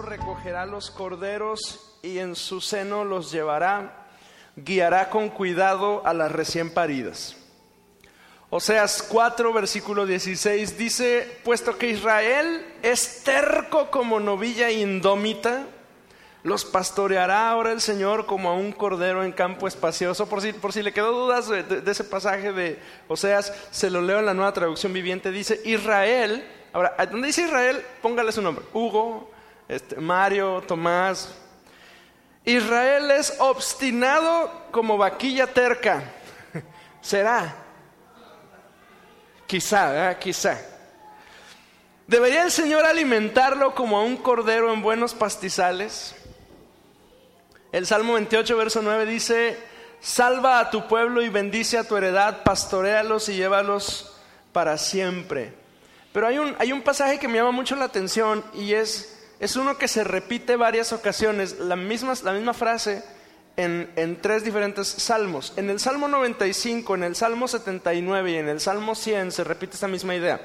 Recogerá 0.00 0.64
los 0.64 0.90
corderos 0.90 1.98
y 2.02 2.18
en 2.18 2.36
su 2.36 2.60
seno 2.60 3.04
los 3.04 3.30
llevará. 3.30 4.06
Guiará 4.56 5.10
con 5.10 5.28
cuidado 5.28 6.06
a 6.06 6.14
las 6.14 6.32
recién 6.32 6.72
paridas. 6.72 7.36
Oseas 8.48 9.02
4, 9.02 9.52
versículo 9.52 10.06
16 10.06 10.78
dice, 10.78 11.40
puesto 11.44 11.76
que 11.76 11.88
Israel 11.88 12.64
es 12.82 13.24
terco 13.24 13.90
como 13.90 14.20
novilla 14.20 14.70
indómita, 14.70 15.66
los 16.42 16.64
pastoreará 16.64 17.50
ahora 17.50 17.72
el 17.72 17.80
Señor 17.80 18.26
como 18.26 18.50
a 18.50 18.54
un 18.54 18.72
cordero 18.72 19.24
en 19.24 19.32
campo 19.32 19.66
espacioso. 19.66 20.28
Por 20.28 20.42
si, 20.42 20.52
por 20.52 20.72
si 20.72 20.82
le 20.82 20.92
quedó 20.92 21.12
dudas 21.12 21.48
de, 21.48 21.62
de 21.62 21.90
ese 21.90 22.04
pasaje 22.04 22.52
de 22.52 22.78
Oseas, 23.08 23.52
se 23.70 23.90
lo 23.90 24.00
leo 24.00 24.18
en 24.18 24.26
la 24.26 24.34
nueva 24.34 24.52
traducción 24.52 24.92
viviente. 24.92 25.30
Dice, 25.30 25.60
Israel 25.64 26.44
Ahora, 26.72 26.94
donde 27.10 27.26
dice 27.26 27.42
Israel, 27.42 27.84
póngale 28.00 28.32
su 28.32 28.40
nombre. 28.40 28.64
Hugo, 28.72 29.30
este, 29.72 29.96
Mario, 29.96 30.62
Tomás. 30.66 31.30
Israel 32.44 33.10
es 33.10 33.34
obstinado 33.38 34.50
como 34.70 34.98
vaquilla 34.98 35.46
terca. 35.46 36.12
¿Será? 37.00 37.54
Quizá, 39.46 40.18
quizá. 40.18 40.60
¿Debería 42.06 42.42
el 42.42 42.50
Señor 42.50 42.84
alimentarlo 42.84 43.74
como 43.74 43.96
a 43.96 44.02
un 44.02 44.18
cordero 44.18 44.72
en 44.74 44.82
buenos 44.82 45.14
pastizales? 45.14 46.14
El 47.70 47.86
Salmo 47.86 48.14
28, 48.14 48.54
verso 48.54 48.82
9 48.82 49.06
dice, 49.06 49.58
salva 50.00 50.60
a 50.60 50.70
tu 50.70 50.86
pueblo 50.86 51.22
y 51.22 51.30
bendice 51.30 51.78
a 51.78 51.84
tu 51.84 51.96
heredad, 51.96 52.42
pastorealos 52.42 53.30
y 53.30 53.36
llévalos 53.36 54.14
para 54.52 54.76
siempre. 54.76 55.54
Pero 56.12 56.26
hay 56.26 56.36
un, 56.36 56.54
hay 56.58 56.72
un 56.72 56.82
pasaje 56.82 57.18
que 57.18 57.28
me 57.28 57.38
llama 57.38 57.52
mucho 57.52 57.74
la 57.74 57.86
atención 57.86 58.44
y 58.52 58.74
es, 58.74 59.21
es 59.42 59.56
uno 59.56 59.76
que 59.76 59.88
se 59.88 60.04
repite 60.04 60.54
varias 60.54 60.92
ocasiones, 60.92 61.58
la 61.58 61.74
misma, 61.74 62.14
la 62.22 62.32
misma 62.32 62.54
frase 62.54 63.02
en, 63.56 63.90
en, 63.96 64.22
tres 64.22 64.44
diferentes 64.44 64.86
salmos. 64.86 65.52
En 65.56 65.68
el 65.68 65.80
Salmo 65.80 66.06
95, 66.06 66.94
en 66.94 67.02
el 67.02 67.16
Salmo 67.16 67.48
79 67.48 68.30
y 68.30 68.36
en 68.36 68.48
el 68.48 68.60
Salmo 68.60 68.94
100 68.94 69.32
se 69.32 69.42
repite 69.42 69.74
esta 69.74 69.88
misma 69.88 70.14
idea. 70.14 70.40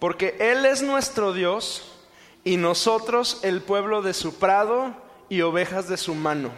Porque 0.00 0.34
Él 0.40 0.66
es 0.66 0.82
nuestro 0.82 1.32
Dios 1.32 2.00
y 2.42 2.56
nosotros 2.56 3.38
el 3.44 3.62
pueblo 3.62 4.02
de 4.02 4.12
su 4.12 4.40
prado 4.40 4.92
y 5.28 5.42
ovejas 5.42 5.88
de 5.88 5.96
su 5.96 6.16
mano. 6.16 6.50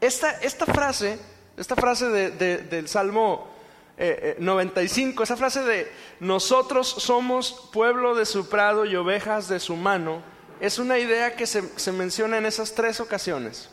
Esta, 0.00 0.38
esta 0.40 0.66
frase, 0.66 1.18
esta 1.56 1.74
frase 1.74 2.10
de, 2.10 2.30
de, 2.30 2.58
del 2.58 2.86
Salmo 2.86 3.48
95, 4.38 5.10
eh, 5.10 5.16
eh, 5.18 5.24
esa 5.24 5.36
frase 5.36 5.64
de 5.64 5.90
nosotros 6.20 6.86
somos 6.86 7.70
pueblo 7.72 8.14
de 8.14 8.24
su 8.24 8.48
prado 8.48 8.84
y 8.84 8.94
ovejas 8.94 9.48
de 9.48 9.58
su 9.58 9.74
mano, 9.74 10.35
es 10.60 10.78
una 10.78 10.98
idea 10.98 11.36
que 11.36 11.46
se, 11.46 11.62
se 11.78 11.92
menciona 11.92 12.38
en 12.38 12.46
esas 12.46 12.74
tres 12.74 13.00
ocasiones. 13.00 13.70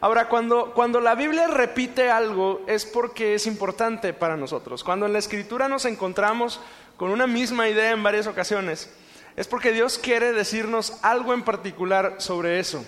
Ahora, 0.00 0.28
cuando, 0.28 0.72
cuando 0.72 1.00
la 1.00 1.14
Biblia 1.14 1.46
repite 1.46 2.10
algo 2.10 2.62
es 2.66 2.86
porque 2.86 3.34
es 3.34 3.46
importante 3.46 4.14
para 4.14 4.36
nosotros. 4.36 4.82
Cuando 4.82 5.04
en 5.06 5.12
la 5.12 5.18
escritura 5.18 5.68
nos 5.68 5.84
encontramos 5.84 6.60
con 6.96 7.10
una 7.10 7.26
misma 7.26 7.68
idea 7.68 7.90
en 7.90 8.02
varias 8.02 8.26
ocasiones, 8.26 8.90
es 9.36 9.46
porque 9.46 9.72
Dios 9.72 9.98
quiere 9.98 10.32
decirnos 10.32 10.98
algo 11.02 11.34
en 11.34 11.42
particular 11.42 12.16
sobre 12.18 12.60
eso. 12.60 12.84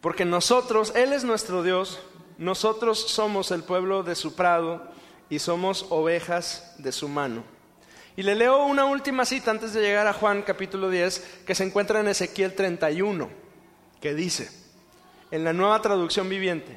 Porque 0.00 0.24
nosotros, 0.24 0.92
Él 0.96 1.12
es 1.12 1.22
nuestro 1.22 1.62
Dios, 1.62 2.00
nosotros 2.38 2.98
somos 2.98 3.50
el 3.50 3.62
pueblo 3.62 4.02
de 4.02 4.14
su 4.14 4.34
prado 4.34 4.90
y 5.28 5.38
somos 5.38 5.86
ovejas 5.90 6.74
de 6.78 6.92
su 6.92 7.08
mano. 7.08 7.44
Y 8.16 8.22
le 8.22 8.34
leo 8.34 8.66
una 8.66 8.84
última 8.84 9.24
cita 9.24 9.50
antes 9.50 9.72
de 9.72 9.80
llegar 9.80 10.06
a 10.06 10.12
Juan 10.12 10.42
capítulo 10.42 10.90
10 10.90 11.44
que 11.46 11.54
se 11.54 11.64
encuentra 11.64 12.00
en 12.00 12.08
Ezequiel 12.08 12.54
31, 12.54 13.30
que 14.00 14.14
dice, 14.14 14.50
en 15.30 15.44
la 15.44 15.54
nueva 15.54 15.80
traducción 15.80 16.28
viviente, 16.28 16.76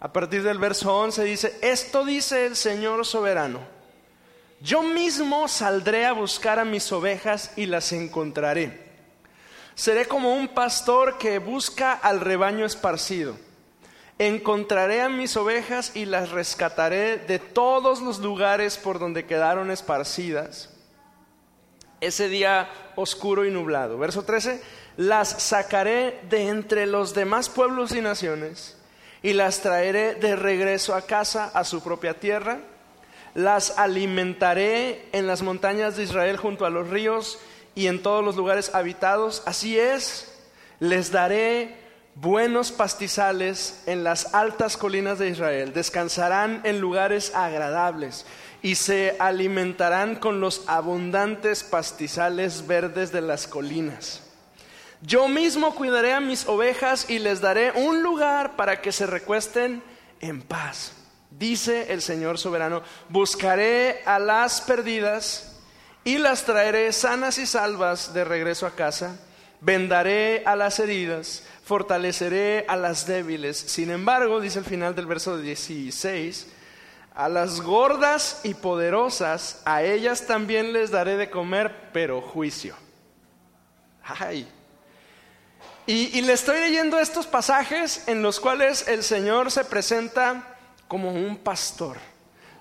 a 0.00 0.12
partir 0.12 0.42
del 0.42 0.58
verso 0.58 0.96
11 0.96 1.24
dice, 1.24 1.58
esto 1.62 2.04
dice 2.04 2.46
el 2.46 2.56
Señor 2.56 3.06
soberano, 3.06 3.60
yo 4.60 4.82
mismo 4.82 5.46
saldré 5.46 6.06
a 6.06 6.12
buscar 6.12 6.58
a 6.58 6.64
mis 6.64 6.90
ovejas 6.90 7.52
y 7.54 7.66
las 7.66 7.92
encontraré. 7.92 8.88
Seré 9.76 10.06
como 10.06 10.34
un 10.34 10.48
pastor 10.48 11.18
que 11.18 11.38
busca 11.38 11.92
al 11.92 12.20
rebaño 12.20 12.66
esparcido 12.66 13.36
encontraré 14.18 15.00
a 15.00 15.08
mis 15.08 15.36
ovejas 15.36 15.92
y 15.94 16.04
las 16.04 16.30
rescataré 16.30 17.18
de 17.18 17.38
todos 17.38 18.00
los 18.00 18.18
lugares 18.18 18.76
por 18.76 18.98
donde 18.98 19.26
quedaron 19.26 19.70
esparcidas. 19.70 20.70
Ese 22.00 22.28
día 22.28 22.68
oscuro 22.96 23.44
y 23.44 23.50
nublado. 23.50 23.98
Verso 23.98 24.24
13, 24.24 24.60
las 24.96 25.28
sacaré 25.42 26.20
de 26.28 26.48
entre 26.48 26.86
los 26.86 27.14
demás 27.14 27.48
pueblos 27.48 27.92
y 27.92 28.00
naciones 28.00 28.76
y 29.22 29.32
las 29.32 29.60
traeré 29.60 30.14
de 30.14 30.36
regreso 30.36 30.94
a 30.94 31.02
casa, 31.02 31.50
a 31.54 31.64
su 31.64 31.82
propia 31.82 32.14
tierra. 32.14 32.60
Las 33.34 33.78
alimentaré 33.78 35.06
en 35.12 35.26
las 35.26 35.42
montañas 35.42 35.96
de 35.96 36.04
Israel 36.04 36.36
junto 36.36 36.66
a 36.66 36.70
los 36.70 36.88
ríos 36.88 37.38
y 37.74 37.86
en 37.86 38.02
todos 38.02 38.24
los 38.24 38.36
lugares 38.36 38.74
habitados. 38.74 39.42
Así 39.46 39.78
es, 39.78 40.32
les 40.80 41.12
daré 41.12 41.87
buenos 42.20 42.72
pastizales 42.72 43.82
en 43.86 44.02
las 44.02 44.34
altas 44.34 44.76
colinas 44.76 45.18
de 45.18 45.28
Israel, 45.28 45.72
descansarán 45.72 46.60
en 46.64 46.80
lugares 46.80 47.32
agradables 47.34 48.26
y 48.60 48.74
se 48.74 49.16
alimentarán 49.20 50.16
con 50.16 50.40
los 50.40 50.64
abundantes 50.66 51.62
pastizales 51.62 52.66
verdes 52.66 53.12
de 53.12 53.20
las 53.20 53.46
colinas. 53.46 54.22
Yo 55.00 55.28
mismo 55.28 55.76
cuidaré 55.76 56.12
a 56.12 56.20
mis 56.20 56.48
ovejas 56.48 57.08
y 57.08 57.20
les 57.20 57.40
daré 57.40 57.70
un 57.70 58.02
lugar 58.02 58.56
para 58.56 58.80
que 58.80 58.90
se 58.90 59.06
recuesten 59.06 59.80
en 60.20 60.42
paz. 60.42 60.92
Dice 61.30 61.92
el 61.92 62.02
Señor 62.02 62.36
soberano, 62.38 62.82
buscaré 63.08 64.02
a 64.06 64.18
las 64.18 64.60
perdidas 64.60 65.60
y 66.02 66.18
las 66.18 66.44
traeré 66.44 66.92
sanas 66.92 67.38
y 67.38 67.46
salvas 67.46 68.12
de 68.12 68.24
regreso 68.24 68.66
a 68.66 68.74
casa. 68.74 69.20
Vendaré 69.60 70.42
a 70.46 70.56
las 70.56 70.80
heridas 70.80 71.44
fortaleceré 71.68 72.64
a 72.66 72.76
las 72.76 73.06
débiles. 73.06 73.58
Sin 73.58 73.90
embargo, 73.90 74.40
dice 74.40 74.60
el 74.60 74.64
final 74.64 74.94
del 74.94 75.04
verso 75.04 75.36
16, 75.36 76.46
a 77.14 77.28
las 77.28 77.60
gordas 77.60 78.40
y 78.42 78.54
poderosas, 78.54 79.60
a 79.66 79.82
ellas 79.82 80.26
también 80.26 80.72
les 80.72 80.90
daré 80.90 81.18
de 81.18 81.28
comer, 81.28 81.90
pero 81.92 82.22
juicio. 82.22 82.74
Ay. 84.02 84.48
Y, 85.84 86.22
le 86.22 86.32
estoy 86.32 86.58
leyendo 86.58 86.98
estos 86.98 87.26
pasajes 87.26 88.08
en 88.08 88.22
los 88.22 88.40
cuales 88.40 88.88
el 88.88 89.02
Señor 89.02 89.50
se 89.50 89.64
presenta 89.66 90.56
como 90.86 91.12
un 91.12 91.36
pastor, 91.36 91.98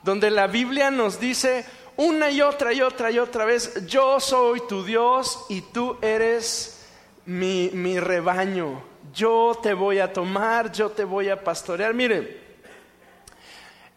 donde 0.03 0.31
la 0.31 0.47
Biblia 0.47 0.91
nos 0.91 1.17
dice 1.17 1.65
una 1.95 2.29
y 2.29 2.41
otra 2.41 2.73
y 2.73 2.81
otra 2.81 3.09
y 3.09 3.19
otra 3.19 3.45
vez, 3.45 3.85
yo 3.85 4.19
soy 4.19 4.61
tu 4.67 4.83
Dios 4.83 5.45
y 5.47 5.61
tú 5.61 5.97
eres 6.01 6.85
mi, 7.25 7.69
mi 7.73 7.99
rebaño 7.99 8.96
yo 9.17 9.59
te 9.61 9.73
voy 9.73 9.97
a 9.97 10.13
tomar, 10.13 10.71
yo 10.71 10.91
te 10.91 11.03
voy 11.03 11.29
a 11.29 11.43
pastorear. 11.43 11.93
Miren, 11.95 12.29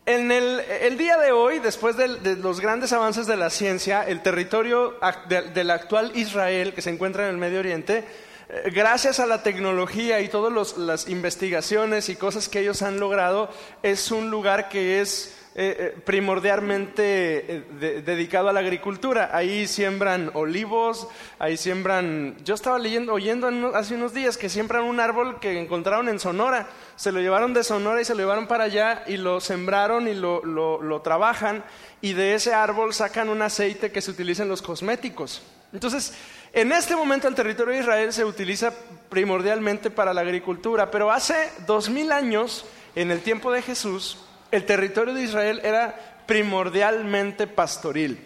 en 0.06 0.32
el, 0.32 0.96
día 0.96 1.18
de 1.18 1.30
hoy, 1.30 1.58
después 1.58 1.94
de, 1.96 2.36
los 2.36 2.58
grandes 2.58 2.94
avances 2.94 3.26
de 3.26 3.36
la 3.36 3.50
ciencia, 3.50 4.02
el 4.02 4.22
territorio 4.22 4.96
del 5.28 5.70
actual 5.70 6.12
Israel, 6.14 6.72
que 6.72 6.80
se 6.80 6.88
encuentra 6.88 7.24
en 7.24 7.30
el 7.32 7.36
Medio 7.36 7.58
Oriente, 7.58 8.04
eh, 8.48 8.70
gracias 8.72 9.20
a 9.20 9.26
la 9.26 9.42
tecnología 9.42 10.20
y 10.22 10.28
todas 10.28 10.78
las 10.78 11.06
investigaciones 11.06 12.08
y 12.08 12.16
cosas 12.16 12.48
que 12.48 12.60
ellos 12.60 12.80
han 12.80 12.98
logrado, 12.98 13.50
es 13.82 14.10
un 14.10 14.30
lugar 14.30 14.70
que 14.70 15.02
es 15.02 15.36
eh, 15.62 15.76
eh, 15.78 16.00
primordialmente 16.06 17.66
eh, 17.82 18.02
dedicado 18.02 18.48
a 18.48 18.52
la 18.54 18.60
agricultura. 18.60 19.28
Ahí 19.30 19.68
siembran 19.68 20.30
olivos, 20.32 21.06
ahí 21.38 21.58
siembran... 21.58 22.34
Yo 22.46 22.54
estaba 22.54 22.78
leyendo, 22.78 23.12
oyendo 23.12 23.46
hace 23.74 23.94
unos 23.94 24.14
días 24.14 24.38
que 24.38 24.48
siembran 24.48 24.84
un 24.84 25.00
árbol 25.00 25.38
que 25.38 25.60
encontraron 25.60 26.08
en 26.08 26.18
Sonora. 26.18 26.66
Se 26.96 27.12
lo 27.12 27.20
llevaron 27.20 27.52
de 27.52 27.62
Sonora 27.62 28.00
y 28.00 28.06
se 28.06 28.14
lo 28.14 28.20
llevaron 28.20 28.46
para 28.46 28.64
allá 28.64 29.04
y 29.06 29.18
lo 29.18 29.38
sembraron 29.38 30.08
y 30.08 30.14
lo, 30.14 30.42
lo 30.46 31.02
trabajan 31.02 31.62
y 32.00 32.14
de 32.14 32.36
ese 32.36 32.54
árbol 32.54 32.94
sacan 32.94 33.28
un 33.28 33.42
aceite 33.42 33.92
que 33.92 34.00
se 34.00 34.12
utiliza 34.12 34.44
en 34.44 34.48
los 34.48 34.62
cosméticos. 34.62 35.42
Entonces, 35.74 36.14
en 36.54 36.72
este 36.72 36.96
momento 36.96 37.28
el 37.28 37.34
territorio 37.34 37.74
de 37.74 37.80
Israel 37.80 38.14
se 38.14 38.24
utiliza 38.24 38.72
primordialmente 39.10 39.90
para 39.90 40.14
la 40.14 40.22
agricultura, 40.22 40.90
pero 40.90 41.10
hace 41.10 41.52
dos 41.66 41.90
mil 41.90 42.12
años, 42.12 42.64
en 42.94 43.10
el 43.10 43.20
tiempo 43.20 43.52
de 43.52 43.60
Jesús, 43.60 44.16
el 44.50 44.66
territorio 44.66 45.14
de 45.14 45.22
Israel 45.22 45.60
era 45.62 46.22
primordialmente 46.26 47.46
pastoril. 47.46 48.18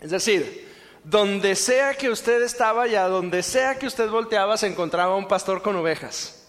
Es 0.00 0.10
decir, 0.10 0.66
donde 1.04 1.54
sea 1.54 1.94
que 1.94 2.10
usted 2.10 2.42
estaba 2.42 2.88
y 2.88 2.96
a 2.96 3.04
donde 3.04 3.42
sea 3.42 3.78
que 3.78 3.86
usted 3.86 4.10
volteaba 4.10 4.56
se 4.56 4.66
encontraba 4.66 5.16
un 5.16 5.28
pastor 5.28 5.62
con 5.62 5.76
ovejas. 5.76 6.48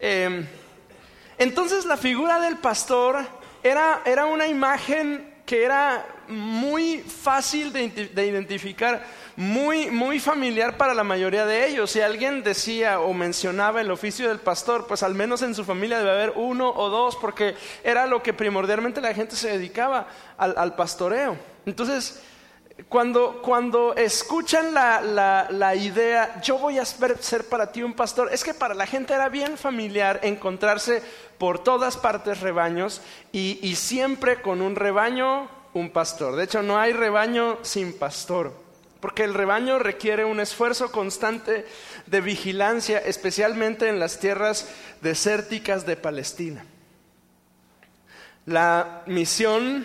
Em, 0.00 0.44
entonces 1.38 1.84
la 1.84 1.96
figura 1.96 2.40
del 2.40 2.58
pastor 2.58 3.24
era, 3.62 4.02
era, 4.04 4.26
una 4.26 4.48
imagen 4.48 5.34
que 5.46 5.64
era 5.64 6.04
muy 6.26 6.98
fácil 6.98 7.72
de, 7.72 7.88
de 7.88 8.26
identificar 8.26 9.04
muy, 9.36 9.90
muy 9.90 10.20
familiar 10.20 10.76
para 10.76 10.94
la 10.94 11.04
mayoría 11.04 11.44
de 11.46 11.66
ellos. 11.66 11.90
Si 11.90 12.00
alguien 12.00 12.42
decía 12.42 13.00
o 13.00 13.12
mencionaba 13.12 13.80
el 13.80 13.90
oficio 13.90 14.28
del 14.28 14.38
pastor, 14.38 14.86
pues 14.86 15.02
al 15.02 15.14
menos 15.14 15.42
en 15.42 15.54
su 15.54 15.64
familia 15.64 15.98
debe 15.98 16.10
haber 16.10 16.32
uno 16.36 16.70
o 16.70 16.88
dos, 16.88 17.16
porque 17.16 17.56
era 17.82 18.06
lo 18.06 18.22
que 18.22 18.32
primordialmente 18.32 19.00
la 19.00 19.14
gente 19.14 19.36
se 19.36 19.50
dedicaba 19.50 20.06
al, 20.36 20.76
pastoreo. 20.76 21.36
Entonces, 21.66 22.22
cuando, 22.88 23.40
cuando 23.42 23.94
escuchan 23.96 24.72
la, 24.72 25.48
la, 25.50 25.74
idea, 25.74 26.40
yo 26.40 26.58
voy 26.58 26.78
a 26.78 26.84
ser 26.84 27.48
para 27.48 27.72
ti 27.72 27.82
un 27.82 27.94
pastor, 27.94 28.30
es 28.32 28.44
que 28.44 28.54
para 28.54 28.74
la 28.74 28.86
gente 28.86 29.14
era 29.14 29.28
bien 29.28 29.56
familiar 29.56 30.20
encontrarse 30.22 31.02
por 31.38 31.58
todas 31.58 31.96
partes 31.96 32.40
rebaños 32.40 33.00
y, 33.32 33.58
y 33.62 33.76
siempre 33.76 34.42
con 34.42 34.60
un 34.60 34.76
rebaño, 34.76 35.48
un 35.72 35.90
pastor. 35.90 36.36
De 36.36 36.44
hecho, 36.44 36.62
no 36.62 36.78
hay 36.78 36.92
rebaño 36.92 37.58
sin 37.62 37.96
pastor 37.98 38.63
porque 39.04 39.24
el 39.24 39.34
rebaño 39.34 39.78
requiere 39.78 40.24
un 40.24 40.40
esfuerzo 40.40 40.90
constante 40.90 41.66
de 42.06 42.20
vigilancia, 42.22 42.98
especialmente 43.00 43.90
en 43.90 44.00
las 44.00 44.18
tierras 44.18 44.66
desérticas 45.02 45.84
de 45.84 45.98
Palestina. 45.98 46.64
La 48.46 49.02
misión 49.04 49.84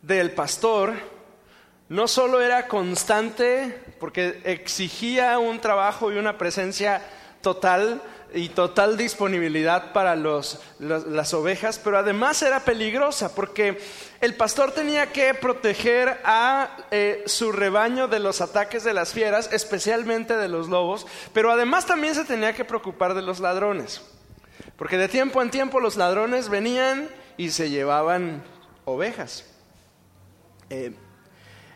del 0.00 0.30
pastor 0.30 0.94
no 1.90 2.08
solo 2.08 2.40
era 2.40 2.66
constante, 2.66 3.78
porque 4.00 4.40
exigía 4.44 5.38
un 5.38 5.60
trabajo 5.60 6.10
y 6.10 6.16
una 6.16 6.38
presencia 6.38 7.02
total, 7.42 8.00
y 8.34 8.48
total 8.48 8.96
disponibilidad 8.96 9.92
para 9.92 10.16
las 10.16 11.34
ovejas, 11.34 11.80
pero 11.82 11.98
además 11.98 12.42
era 12.42 12.60
peligrosa 12.60 13.34
porque 13.34 13.78
el 14.20 14.34
pastor 14.34 14.72
tenía 14.72 15.12
que 15.12 15.34
proteger 15.34 16.20
a 16.24 16.76
eh, 16.90 17.22
su 17.26 17.52
rebaño 17.52 18.08
de 18.08 18.18
los 18.18 18.40
ataques 18.40 18.82
de 18.82 18.92
las 18.92 19.12
fieras, 19.12 19.50
especialmente 19.52 20.36
de 20.36 20.48
los 20.48 20.68
lobos, 20.68 21.06
pero 21.32 21.52
además 21.52 21.86
también 21.86 22.14
se 22.16 22.24
tenía 22.24 22.54
que 22.54 22.64
preocupar 22.64 23.14
de 23.14 23.22
los 23.22 23.38
ladrones, 23.38 24.02
porque 24.76 24.98
de 24.98 25.08
tiempo 25.08 25.40
en 25.40 25.50
tiempo 25.50 25.78
los 25.78 25.96
ladrones 25.96 26.48
venían 26.48 27.08
y 27.36 27.50
se 27.50 27.70
llevaban 27.70 28.42
ovejas. 28.84 29.44
Eh, 30.70 30.92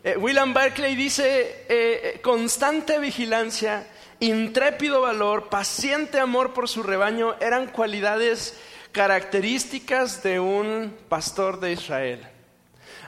eh, 0.02 0.16
William 0.16 0.52
Berkeley 0.52 0.96
dice, 0.96 2.18
constante 2.22 2.98
vigilancia, 2.98 3.86
intrépido 4.20 5.02
valor, 5.02 5.48
paciente 5.48 6.18
amor 6.18 6.52
por 6.54 6.68
su 6.68 6.82
rebaño 6.82 7.36
eran 7.40 7.68
cualidades 7.68 8.58
características 8.92 10.22
de 10.22 10.40
un 10.40 10.96
pastor 11.08 11.60
de 11.60 11.72
Israel. 11.72 12.37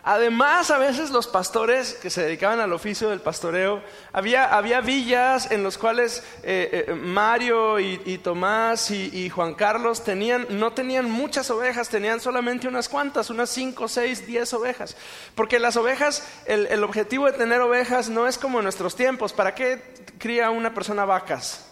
Además, 0.02 0.70
a 0.70 0.79
veces 0.79 1.11
los 1.11 1.26
pastores 1.26 1.94
que 1.94 2.08
se 2.08 2.23
dedicaban 2.23 2.61
al 2.61 2.73
oficio 2.73 3.11
del 3.11 3.20
pastoreo, 3.20 3.82
había, 4.12 4.44
había 4.44 4.81
villas 4.81 5.50
en 5.50 5.62
las 5.62 5.76
cuales 5.76 6.25
eh, 6.43 6.87
eh, 6.88 6.94
Mario 6.94 7.79
y, 7.79 8.19
Tomás 8.19 8.91
y, 8.91 9.29
Juan 9.29 9.55
Carlos 9.55 10.02
tenían, 10.02 10.47
no 10.50 10.73
tenían 10.73 11.11
muchas 11.11 11.50
ovejas, 11.50 11.91
tenían 11.91 12.19
solamente 12.19 12.67
unas 12.67 12.88
cuantas, 12.88 13.29
unas 13.29 13.50
cinco, 13.50 13.88
seis, 13.88 14.26
diez 14.26 14.52
ovejas. 14.55 14.97
Porque 15.35 15.58
las 15.58 15.76
ovejas, 15.76 16.26
el, 16.47 16.67
el 16.69 16.82
objetivo 16.82 17.26
de 17.26 17.32
tener 17.32 17.61
ovejas 17.61 18.08
no 18.08 18.26
es 18.26 18.38
como 18.38 18.58
en 18.58 18.64
nuestros 18.64 18.97
tiempos. 18.97 19.35
¿Para 19.35 19.55
qué 19.55 19.82
cría 20.19 20.50
una 20.50 20.73
persona 20.73 21.05
vacas? 21.05 21.67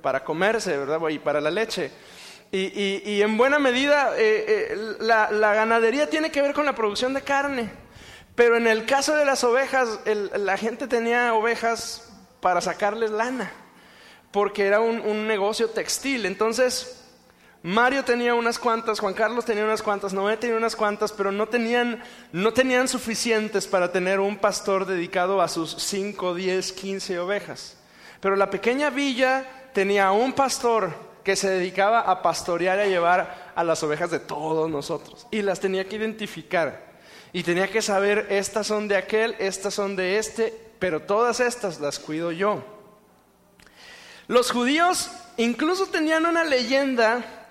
Para 0.00 0.22
comerse, 0.22 0.76
¿verdad? 0.76 1.00
Y 1.08 1.18
para 1.18 1.40
la 1.40 1.50
leche. 1.50 1.90
Y, 2.52 3.20
en 3.20 3.36
buena 3.36 3.58
medida 3.58 4.12
eh, 4.16 4.70
eh, 4.70 4.96
la, 5.00 5.28
ganadería 5.28 6.08
tiene 6.08 6.30
que 6.30 6.40
ver 6.40 6.54
con 6.54 6.64
la 6.64 6.74
producción 6.74 7.12
de 7.12 7.22
carne. 7.22 7.70
Pero 8.34 8.56
en 8.56 8.66
el 8.66 8.84
caso 8.86 9.14
de 9.16 9.24
las 9.24 9.44
ovejas, 9.44 10.00
la 10.04 10.56
gente 10.56 10.86
tenía 10.86 11.34
ovejas 11.34 12.12
para 12.40 12.60
sacarles 12.60 13.10
lana, 13.10 13.50
porque 14.30 14.66
era 14.66 14.80
un, 14.80 15.26
negocio 15.26 15.70
textil. 15.70 16.26
Entonces, 16.26 17.02
Mario 17.62 18.04
tenía 18.04 18.34
unas 18.34 18.58
cuantas, 18.58 19.00
Juan 19.00 19.14
Carlos 19.14 19.46
tenía 19.46 19.64
unas 19.64 19.82
cuantas, 19.82 20.12
Noé 20.12 20.36
tenía 20.36 20.56
unas 20.56 20.76
cuantas, 20.76 21.12
pero 21.12 21.32
no 21.32 21.48
tenían, 21.48 22.02
no 22.32 22.52
tenían 22.52 22.88
suficientes 22.88 23.66
para 23.66 23.90
tener 23.90 24.20
un 24.20 24.36
pastor 24.36 24.84
dedicado 24.84 25.40
a 25.40 25.48
sus 25.48 25.74
5, 25.82 26.34
10, 26.34 26.72
15 26.72 27.18
ovejas. 27.18 27.78
Pero 28.20 28.36
la 28.36 28.50
pequeña 28.50 28.90
villa 28.90 29.46
tenía 29.72 30.12
un 30.12 30.34
pastor 30.34 31.05
que 31.26 31.34
se 31.34 31.50
dedicaba 31.50 32.02
a 32.02 32.22
pastorear 32.22 32.78
y 32.78 32.82
a 32.82 32.86
llevar 32.86 33.52
a 33.56 33.64
las 33.64 33.82
ovejas 33.82 34.12
de 34.12 34.20
todos 34.20 34.70
nosotros. 34.70 35.26
Y 35.32 35.42
las 35.42 35.58
tenía 35.58 35.88
que 35.88 35.96
identificar. 35.96 36.86
Y 37.32 37.42
tenía 37.42 37.68
que 37.68 37.82
saber, 37.82 38.28
estas 38.30 38.68
son 38.68 38.86
de 38.86 38.96
aquel, 38.96 39.34
estas 39.40 39.74
son 39.74 39.96
de 39.96 40.18
este, 40.18 40.56
pero 40.78 41.02
todas 41.02 41.40
estas 41.40 41.80
las 41.80 41.98
cuido 41.98 42.30
yo. 42.30 42.62
Los 44.28 44.52
judíos 44.52 45.10
incluso 45.36 45.86
tenían 45.86 46.26
una 46.26 46.44
leyenda 46.44 47.45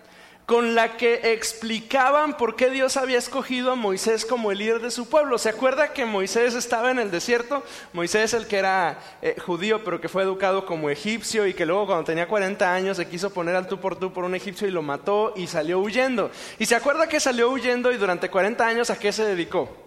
con 0.45 0.75
la 0.75 0.95
que 0.97 1.33
explicaban 1.33 2.37
por 2.37 2.55
qué 2.55 2.69
Dios 2.69 2.97
había 2.97 3.17
escogido 3.17 3.71
a 3.71 3.75
Moisés 3.75 4.25
como 4.25 4.51
el 4.51 4.59
líder 4.59 4.79
de 4.79 4.91
su 4.91 5.09
pueblo. 5.09 5.37
¿Se 5.37 5.49
acuerda 5.49 5.93
que 5.93 6.05
Moisés 6.05 6.53
estaba 6.53 6.91
en 6.91 6.99
el 6.99 7.09
desierto? 7.09 7.63
Moisés, 7.93 8.33
el 8.33 8.47
que 8.47 8.57
era 8.57 8.99
eh, 9.21 9.35
judío, 9.43 9.83
pero 9.83 9.99
que 9.99 10.09
fue 10.09 10.23
educado 10.23 10.65
como 10.65 10.89
egipcio 10.89 11.47
y 11.47 11.53
que 11.53 11.65
luego 11.65 11.87
cuando 11.87 12.03
tenía 12.03 12.27
40 12.27 12.73
años 12.73 12.97
se 12.97 13.07
quiso 13.07 13.31
poner 13.31 13.55
al 13.55 13.67
tú 13.67 13.79
por 13.79 13.97
tú 13.97 14.13
por 14.13 14.23
un 14.23 14.35
egipcio 14.35 14.67
y 14.67 14.71
lo 14.71 14.83
mató 14.83 15.33
y 15.35 15.47
salió 15.47 15.79
huyendo. 15.79 16.29
¿Y 16.59 16.67
se 16.67 16.75
acuerda 16.75 17.09
que 17.09 17.19
salió 17.19 17.49
huyendo 17.49 17.91
y 17.91 17.97
durante 17.97 18.29
40 18.29 18.65
años 18.65 18.89
a 18.91 18.99
qué 18.99 19.11
se 19.11 19.25
dedicó? 19.25 19.85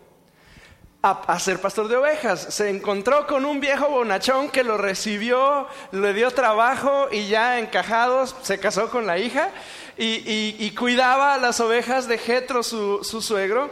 a, 1.01 1.39
ser 1.39 1.61
pastor 1.61 1.89
de 1.89 1.97
ovejas. 1.97 2.41
Se 2.51 2.69
encontró 2.69 3.27
con 3.27 3.45
un 3.45 3.61
viejo 3.61 3.89
bonachón 3.89 4.51
que 4.51 4.65
lo 4.65 4.77
recibió, 4.77 5.69
le 5.93 6.13
dio 6.13 6.31
trabajo 6.33 7.09
y 7.11 7.29
ya 7.29 7.61
encajados 7.61 8.35
se 8.43 8.59
casó 8.59 8.91
con 8.91 9.07
la 9.07 9.19
hija 9.19 9.51
y, 9.99 10.71
cuidaba 10.79 11.39
las 11.39 11.61
ovejas 11.61 12.07
de 12.07 12.19
Jetro, 12.19 12.63
su, 12.63 13.01
su 13.03 13.21
suegro. 13.21 13.71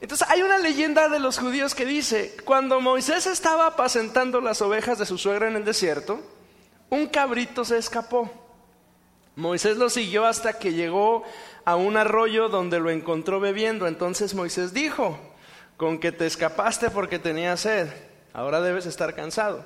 Entonces 0.00 0.28
hay 0.30 0.42
una 0.42 0.58
leyenda 0.58 1.08
de 1.08 1.18
los 1.18 1.38
judíos 1.38 1.74
que 1.74 1.84
dice, 1.84 2.36
cuando 2.44 2.80
Moisés 2.80 3.26
estaba 3.26 3.66
apacentando 3.66 4.40
las 4.40 4.60
ovejas 4.62 4.98
de 4.98 5.06
su 5.06 5.18
suegra 5.18 5.48
en 5.48 5.56
el 5.56 5.64
desierto, 5.64 6.20
un 6.90 7.06
cabrito 7.06 7.64
se 7.64 7.78
escapó. 7.78 8.30
Moisés 9.36 9.76
lo 9.76 9.88
siguió 9.88 10.26
hasta 10.26 10.54
que 10.54 10.72
llegó 10.72 11.22
a 11.64 11.76
un 11.76 11.96
arroyo 11.96 12.48
donde 12.48 12.80
lo 12.80 12.90
encontró 12.90 13.38
bebiendo. 13.38 13.86
Entonces 13.86 14.34
Moisés 14.34 14.72
dijo, 14.72 15.18
con 15.76 15.98
que 15.98 16.10
te 16.10 16.26
escapaste 16.26 16.90
porque 16.90 17.20
tenías 17.20 17.60
sed, 17.60 17.88
ahora 18.32 18.60
debes 18.60 18.86
estar 18.86 19.14
cansado. 19.14 19.64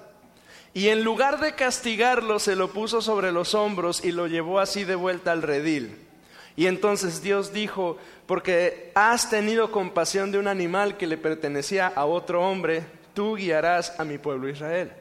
Y 0.75 0.89
en 0.89 1.05
lugar 1.05 1.41
de 1.41 1.55
castigarlo, 1.55 2.39
se 2.39 2.57
lo 2.57 2.71
puso 2.71 3.03
sobre 3.03 3.33
los 3.33 3.55
hombros 3.55 4.05
y 4.05 4.13
lo 4.13 4.27
llevó 4.27 4.61
así 4.61 4.85
de 4.85 4.95
vuelta 4.95 5.33
al 5.33 5.43
redil. 5.43 5.97
Y 6.57 6.67
entonces 6.67 7.23
Dios 7.23 7.53
dijo, 7.53 7.99
porque 8.27 8.93
has 8.95 9.31
tenido 9.31 9.71
compasión 9.71 10.33
de 10.33 10.39
un 10.39 10.49
animal 10.49 10.97
que 10.97 11.07
le 11.07 11.17
pertenecía 11.17 11.89
a 11.89 12.05
otro 12.05 12.47
hombre, 12.47 12.85
tú 13.15 13.37
guiarás 13.37 13.99
a 13.99 14.05
mi 14.05 14.19
pueblo 14.19 14.49
Israel. 14.49 14.93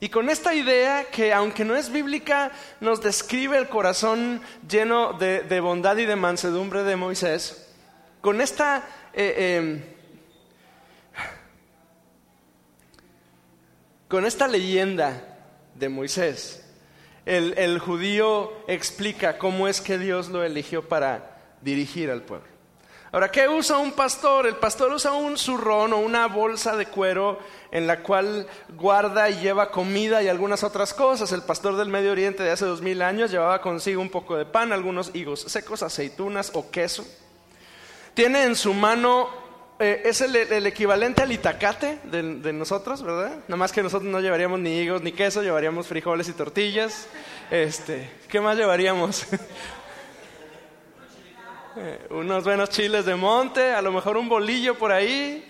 Y 0.00 0.08
con 0.08 0.28
esta 0.28 0.54
idea 0.54 1.04
que 1.04 1.32
aunque 1.32 1.64
no 1.64 1.76
es 1.76 1.90
bíblica, 1.90 2.50
nos 2.80 3.00
describe 3.00 3.56
el 3.56 3.68
corazón 3.68 4.40
lleno 4.68 5.12
de, 5.12 5.60
bondad 5.60 5.96
y 5.96 6.04
de 6.04 6.16
mansedumbre 6.16 6.82
de 6.82 6.96
Moisés, 6.96 7.68
con 8.20 8.40
esta... 8.40 8.84
Eh, 9.14 9.56
em, 9.56 9.94
Con 14.14 14.26
esta 14.26 14.46
leyenda 14.46 15.20
de 15.74 15.88
Moisés, 15.88 16.63
el, 17.26 17.78
judío 17.78 18.52
explica 18.66 19.38
cómo 19.38 19.68
es 19.68 19.80
que 19.80 19.98
Dios 19.98 20.28
lo 20.28 20.44
eligió 20.44 20.86
para 20.86 21.38
dirigir 21.62 22.10
al 22.10 22.22
pueblo. 22.22 22.48
Ahora, 23.12 23.30
¿qué 23.30 23.48
usa 23.48 23.78
un 23.78 23.92
pastor? 23.92 24.46
El 24.46 24.56
pastor 24.56 24.92
usa 24.92 25.12
un 25.12 25.38
zurrón 25.38 25.92
o 25.92 25.98
una 25.98 26.26
bolsa 26.26 26.76
de 26.76 26.86
cuero 26.86 27.38
en 27.70 27.86
la 27.86 28.02
cual 28.02 28.46
guarda 28.76 29.30
y 29.30 29.38
lleva 29.40 29.70
comida 29.70 30.20
y 30.20 30.28
algunas 30.28 30.64
otras 30.64 30.92
cosas. 30.92 31.30
El 31.30 31.42
pastor 31.42 31.76
del 31.76 31.88
Medio 31.88 32.10
Oriente 32.10 32.42
de 32.42 32.50
hace 32.50 32.66
dos 32.66 32.82
mil 32.82 33.00
años 33.02 33.30
llevaba 33.30 33.60
consigo 33.60 34.02
un 34.02 34.10
poco 34.10 34.36
de 34.36 34.46
pan, 34.46 34.72
algunos 34.72 35.14
higos 35.14 35.42
secos, 35.42 35.84
aceitunas 35.84 36.50
o 36.54 36.70
queso. 36.72 37.06
Tiene 38.14 38.44
en 38.44 38.56
su 38.56 38.74
mano 38.74 39.43
eh, 39.80 40.02
es 40.04 40.20
el, 40.20 40.66
equivalente 40.66 41.22
al 41.22 41.32
itacate 41.32 41.98
de, 42.04 42.52
nosotros, 42.52 43.02
¿verdad? 43.02 43.38
Nada 43.48 43.56
más 43.56 43.72
que 43.72 43.82
nosotros 43.82 44.08
no 44.08 44.20
llevaríamos 44.20 44.60
ni 44.60 44.78
higos 44.78 45.02
ni 45.02 45.10
queso, 45.10 45.42
llevaríamos 45.42 45.88
frijoles 45.88 46.28
y 46.28 46.32
tortillas. 46.32 47.08
Este, 47.50 48.08
¿Qué 48.28 48.40
más 48.40 48.56
llevaríamos? 48.56 49.26
Eh, 51.76 52.06
unos 52.10 52.44
buenos 52.44 52.70
chiles 52.70 53.04
de 53.04 53.16
monte, 53.16 53.72
a 53.72 53.82
lo 53.82 53.90
mejor 53.90 54.16
un 54.16 54.28
bolillo 54.28 54.78
por 54.78 54.92
ahí. 54.92 55.44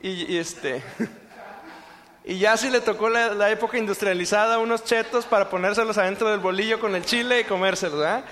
Y, 0.00 0.36
este. 0.36 0.84
Y 2.24 2.38
ya 2.38 2.56
si 2.56 2.70
le 2.70 2.80
tocó 2.80 3.08
la, 3.08 3.50
época 3.50 3.76
industrializada, 3.76 4.58
unos 4.58 4.84
chetos 4.84 5.24
para 5.24 5.50
ponérselos 5.50 5.98
adentro 5.98 6.30
del 6.30 6.38
bolillo 6.38 6.78
con 6.78 6.94
el 6.94 7.04
chile 7.04 7.40
y 7.40 7.44
comérselos, 7.44 7.98
¿verdad? 7.98 8.24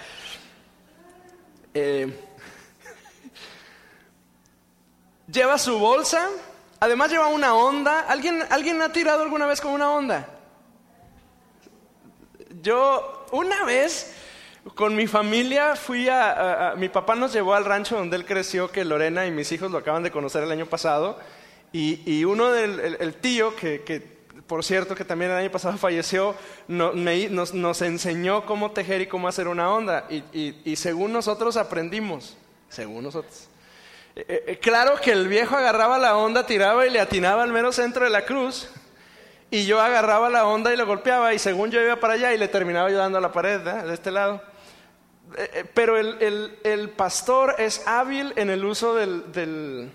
Eh, 1.74 2.25
lleva 5.28 5.58
su 5.58 5.78
bolsa 5.78 6.28
además 6.80 7.10
lleva 7.10 7.28
una 7.28 7.54
onda. 7.54 8.00
¿Alguien, 8.00 8.42
¿Alguien 8.50 8.80
ha 8.82 8.92
tirado 8.92 9.22
alguna 9.22 9.46
vez 9.46 9.60
con 9.60 9.72
una 9.72 9.90
onda? 9.90 10.28
Yo 12.62 13.26
una 13.32 13.64
vez 13.64 14.14
con 14.74 14.96
mi 14.96 15.06
familia 15.06 15.76
fui 15.76 16.08
a, 16.08 16.74
Mi 16.76 16.88
papá 16.88 17.14
nos 17.14 17.32
llevó 17.32 17.54
al 17.54 17.64
rancho 17.64 17.96
donde 17.96 18.16
él 18.16 18.24
creció, 18.24 18.70
que 18.70 18.84
Lorena 18.84 19.26
y 19.26 19.30
mis 19.30 19.50
hijos 19.52 19.70
lo 19.70 19.78
acaban 19.78 20.02
de 20.02 20.10
conocer 20.10 20.42
el 20.42 20.50
año 20.50 20.66
pasado. 20.66 21.18
Y, 21.72 22.24
uno 22.24 22.52
del 22.52 22.96
el, 23.00 23.14
tío, 23.14 23.54
que, 23.54 24.02
por 24.46 24.64
cierto 24.64 24.94
que 24.94 25.04
también 25.04 25.30
el 25.30 25.36
año 25.36 25.50
pasado 25.50 25.76
falleció, 25.76 26.34
nos, 26.68 27.82
enseñó 27.82 28.46
cómo 28.46 28.70
tejer 28.70 29.02
y 29.02 29.06
cómo 29.06 29.28
hacer 29.28 29.46
una 29.46 29.70
onda. 29.70 30.06
Y, 30.10 30.76
según 30.76 31.12
nosotros 31.12 31.56
aprendimos. 31.56 32.36
Según 32.70 33.04
nosotros. 33.04 33.48
Eh, 34.16 34.24
eh, 34.28 34.44
eh, 34.48 34.58
claro 34.58 35.00
que 35.00 35.12
el 35.12 35.28
viejo 35.28 35.56
agarraba 35.56 35.98
la 35.98 36.16
onda, 36.16 36.44
tiraba 36.46 36.86
y 36.86 36.90
le 36.90 37.00
atinaba 37.00 37.42
al 37.42 37.52
mero 37.52 37.70
centro 37.70 38.04
de 38.04 38.10
la 38.10 38.24
cruz. 38.24 38.68
Y 39.50 39.66
yo 39.66 39.80
agarraba 39.80 40.28
la 40.28 40.46
onda 40.46 40.72
y 40.72 40.76
lo 40.76 40.86
golpeaba. 40.86 41.32
Y 41.34 41.38
según 41.38 41.70
yo 41.70 41.80
iba 41.80 41.96
para 42.00 42.14
allá 42.14 42.34
y 42.34 42.38
le 42.38 42.48
terminaba 42.48 42.88
ayudando 42.88 43.18
a 43.18 43.20
la 43.20 43.30
pared 43.30 43.60
de 43.60 43.94
este 43.94 44.10
lado. 44.10 44.42
pero 45.74 45.98
el, 45.98 46.90
pastor 46.96 47.54
es 47.58 47.86
hábil 47.86 48.32
en 48.36 48.50
el 48.50 48.64
uso 48.64 48.94
del 48.94 49.92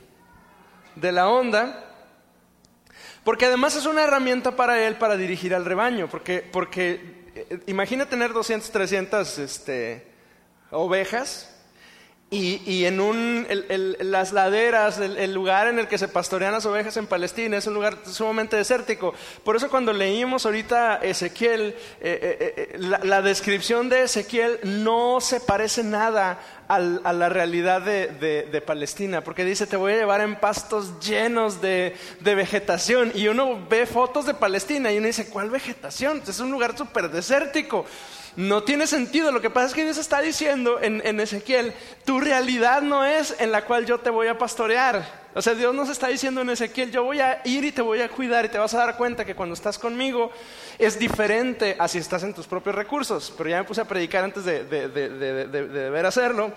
de 0.96 1.12
la 1.12 1.30
onda, 1.30 1.86
porque 3.24 3.46
además 3.46 3.76
es 3.76 3.86
una 3.86 4.04
herramienta 4.04 4.56
para 4.56 4.86
él 4.86 4.96
para 4.96 5.18
dirigir 5.18 5.56
al 5.56 5.66
rebaño, 5.66 6.08
porque, 6.10 6.48
porque 6.52 7.30
eh, 7.36 7.60
imagina 7.68 8.08
tener 8.08 8.34
200, 8.34 8.72
300 8.72 9.40
este, 9.40 10.08
ovejas 10.72 11.51
y, 12.34 12.86
en 12.86 13.02
un, 13.02 13.46
las 14.00 14.32
laderas, 14.32 14.98
el, 15.00 15.34
lugar 15.34 15.68
en 15.68 15.80
el 15.80 15.90
que 15.90 15.98
se 15.98 16.08
pastorean 16.08 16.54
las 16.54 16.66
ovejas 16.66 16.96
en 16.96 17.06
Palestina 17.06 17.58
es 17.58 17.68
un 17.68 17.74
lugar 17.74 17.98
sumamente 18.06 18.56
desértico. 18.56 19.14
Por 19.44 19.58
eso 19.58 19.70
cuando 19.70 19.92
leímos 19.92 20.46
ahorita 20.46 21.00
Ezequiel, 21.04 21.76
eh, 22.00 22.58
eh, 22.72 22.78
la, 22.78 23.22
descripción 23.22 23.90
de 23.90 24.04
Ezequiel 24.04 24.60
no 24.64 25.20
se 25.20 25.42
parece 25.42 25.84
nada 25.84 26.40
a 26.70 26.80
la 26.80 27.28
realidad 27.28 27.82
de, 27.82 28.64
Palestina, 28.66 29.22
porque 29.26 29.44
dice, 29.44 29.68
te 29.68 29.76
voy 29.76 29.92
a 29.92 29.98
llevar 29.98 30.22
en 30.22 30.38
pastos 30.38 31.02
llenos 31.02 31.60
de, 31.60 31.98
vegetación. 32.22 33.12
Y 33.14 33.28
uno 33.28 33.60
ve 33.70 33.86
fotos 33.86 34.26
de 34.26 34.36
Palestina 34.36 34.90
y 34.90 35.00
uno 35.00 35.08
dice, 35.08 35.28
¿cuál 35.28 35.50
vegetación? 35.50 36.24
Es 36.26 36.40
un 36.40 36.50
lugar 36.50 36.78
súper 36.78 37.10
desértico. 37.10 37.86
No 38.36 38.64
tiene 38.64 38.88
sentido. 38.88 39.32
Lo 39.32 39.42
que 39.42 39.50
pasa 39.50 39.68
es 39.68 39.74
que 39.74 39.84
Dios 39.84 39.98
está 39.98 40.22
diciendo 40.22 40.80
en, 40.82 41.20
Ezequiel, 41.20 41.74
tu 42.06 42.20
realidad 42.20 42.82
no 42.82 43.06
es 43.06 43.36
en 43.40 43.52
la 43.52 43.66
cual 43.66 43.86
yo 43.86 44.00
te 44.00 44.10
voy 44.10 44.28
a 44.28 44.38
pastorear. 44.38 45.22
O 45.34 45.42
sea, 45.42 45.54
Dios 45.54 45.74
nos 45.74 45.90
está 45.90 46.08
diciendo 46.08 46.42
en 46.42 46.50
Ezequiel, 46.50 46.92
yo 46.92 47.04
voy 47.04 47.20
a 47.20 47.42
ir 47.46 47.64
y 47.64 47.72
te 47.72 47.82
voy 47.82 48.02
a 48.02 48.10
cuidar 48.10 48.46
y 48.46 48.50
te 48.50 48.58
vas 48.58 48.74
a 48.74 48.80
dar 48.80 48.98
cuenta 48.98 49.26
que 49.26 49.36
cuando 49.36 49.54
estás 49.54 49.80
conmigo 49.80 50.32
es 50.78 51.00
diferente 51.00 51.76
a 51.80 51.88
si 51.88 51.98
estás 51.98 52.24
en 52.24 52.34
tus 52.34 52.48
propios 52.48 52.76
recursos. 52.76 53.34
Pero 53.38 53.50
ya 53.50 53.58
me 53.60 53.64
puse 53.64 53.82
a 53.82 53.86
predicar 53.86 54.24
antes 54.24 54.46
de, 54.46 54.64
de, 54.66 55.90
ver 55.90 56.06
hacerlo. 56.06 56.52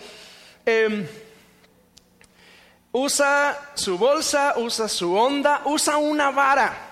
Em, 0.66 1.06
usa 2.92 3.70
su 3.74 3.98
bolsa, 3.98 4.54
usa 4.56 4.88
su 4.88 5.14
onda, 5.14 5.62
usa 5.64 5.96
una 5.96 6.30
vara 6.30 6.90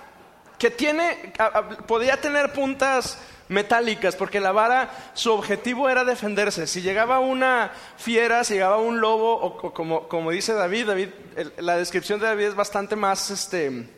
que 0.59 0.71
tiene, 0.71 1.33
podía 1.89 2.21
tener 2.21 2.53
puntas 2.53 3.19
metálicas, 3.53 4.17
porque 4.17 4.41
la 4.41 4.53
vara, 4.53 4.91
su 5.15 5.33
objetivo 5.33 5.89
era 5.89 6.05
defenderse. 6.05 6.67
Si 6.67 6.83
llegaba 6.83 7.21
una 7.21 7.71
fiera, 7.97 8.43
si 8.45 8.55
llegaba 8.55 8.79
un 8.79 9.01
lobo, 9.01 9.35
o, 9.35 9.73
como, 9.73 10.09
como, 10.09 10.31
dice 10.31 10.55
David, 10.55 10.87
David 10.87 11.09
la 11.59 11.77
descripción 11.77 12.19
de 12.19 12.27
David 12.27 12.47
es 12.47 12.55
bastante 12.55 12.97
más 12.97 13.31
este, 13.31 13.89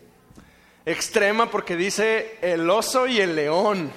extrema 0.84 1.50
porque 1.50 1.76
dice 1.76 2.38
el 2.42 2.68
oso 2.68 3.06
y 3.06 3.20
el 3.20 3.36
león. 3.36 3.90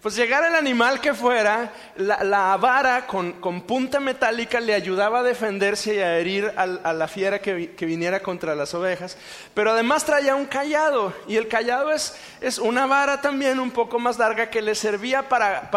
Pues 0.00 0.14
llegar 0.14 0.44
el 0.44 0.54
animal 0.54 1.00
que 1.00 1.12
fuera, 1.12 1.72
la, 1.96 2.56
vara 2.56 3.04
con, 3.08 3.32
punta 3.62 3.98
metálica 3.98 4.60
le 4.60 4.72
ayudaba 4.72 5.18
a 5.18 5.22
defenderse 5.24 5.96
y 5.96 5.98
a 5.98 6.18
herir 6.18 6.52
a 6.56 6.92
la 6.92 7.08
fiera 7.08 7.40
que, 7.40 7.74
viniera 7.80 8.20
contra 8.20 8.54
las 8.54 8.74
ovejas. 8.74 9.18
Pero 9.54 9.72
además 9.72 10.04
traía 10.04 10.36
un 10.36 10.46
callado, 10.46 11.12
y 11.26 11.34
el 11.34 11.48
callado 11.48 11.90
es, 11.90 12.14
una 12.60 12.86
vara 12.86 13.20
también 13.20 13.58
un 13.58 13.72
poco 13.72 13.98
más 13.98 14.20
larga 14.20 14.48
que 14.50 14.62
le 14.62 14.76
servía 14.76 15.28
para, 15.28 15.68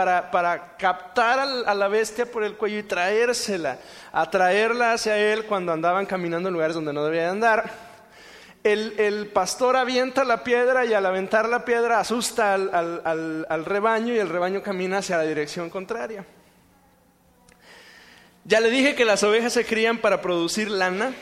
captar 0.77 1.39
a 1.39 1.73
la 1.73 1.87
bestia 1.87 2.27
por 2.27 2.43
el 2.43 2.53
cuello 2.53 2.77
y 2.77 2.83
traérsela, 2.83 3.79
atraerla 4.11 4.93
hacia 4.93 5.17
él 5.17 5.45
cuando 5.45 5.73
andaban 5.73 6.05
caminando 6.05 6.49
en 6.49 6.53
lugares 6.53 6.75
donde 6.75 6.93
no 6.93 7.03
debía 7.03 7.31
andar 7.31 7.90
el, 8.63 9.27
pastor 9.33 9.75
avienta 9.75 10.23
la 10.23 10.43
piedra 10.43 10.85
y 10.85 10.93
al 10.93 11.05
aventar 11.05 11.49
la 11.49 11.65
piedra 11.65 11.99
asusta 11.99 12.53
al, 12.53 13.65
rebaño 13.65 14.13
y 14.13 14.19
el 14.19 14.29
rebaño 14.29 14.61
camina 14.61 14.99
hacia 14.99 15.17
la 15.17 15.23
dirección 15.23 15.69
contraria. 15.69 16.25
Ya 18.43 18.59
le 18.59 18.69
dije 18.69 18.95
que 18.95 19.05
las 19.05 19.23
ovejas 19.23 19.53
se 19.53 19.65
crían 19.65 19.99
para 19.99 20.21
producir 20.21 20.69
lana 20.69 21.13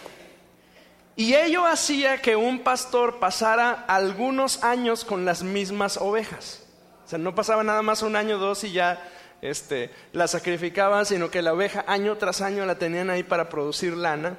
y 1.16 1.36
ello 1.36 1.66
hacía 1.66 2.22
que 2.22 2.36
un 2.36 2.60
pastor 2.60 3.20
pasara 3.20 3.72
algunos 3.88 4.64
años 4.64 5.04
con 5.04 5.26
las 5.26 5.44
mismas 5.44 5.98
ovejas. 5.98 6.64
O 7.06 7.10
sea, 7.10 7.20
no 7.20 7.36
pasaba 7.36 7.64
nada 7.64 7.82
más 7.82 8.04
un 8.04 8.16
año 8.16 8.38
o 8.38 8.40
dos 8.40 8.64
y 8.64 8.72
ya 8.72 9.02
este, 9.42 9.90
la 10.14 10.28
sacrificaban, 10.28 11.06
sino 11.06 11.30
que 11.30 11.42
la 11.42 11.54
oveja 11.54 11.84
año 11.88 12.18
tras 12.18 12.42
año 12.42 12.66
la 12.66 12.76
tenían 12.76 13.10
ahí 13.10 13.24
para 13.24 13.50
producir 13.50 13.98
lana. 13.98 14.38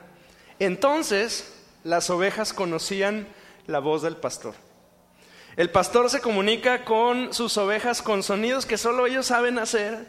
Entonces, 0.59 1.60
las 1.85 2.11
ovejas 2.11 2.53
conocían 2.53 3.27
la 3.67 3.79
voz 3.79 4.03
del 4.03 4.17
pastor. 4.17 4.55
El 5.57 5.71
pastor 5.71 6.09
se 6.11 6.21
comunica 6.21 6.85
con 6.85 7.35
sus 7.35 7.57
ovejas 7.59 8.03
con 8.03 8.23
sonidos 8.23 8.67
que 8.67 8.79
solo 8.79 9.07
ellos 9.07 9.27
saben 9.27 9.59
hacer 9.59 10.07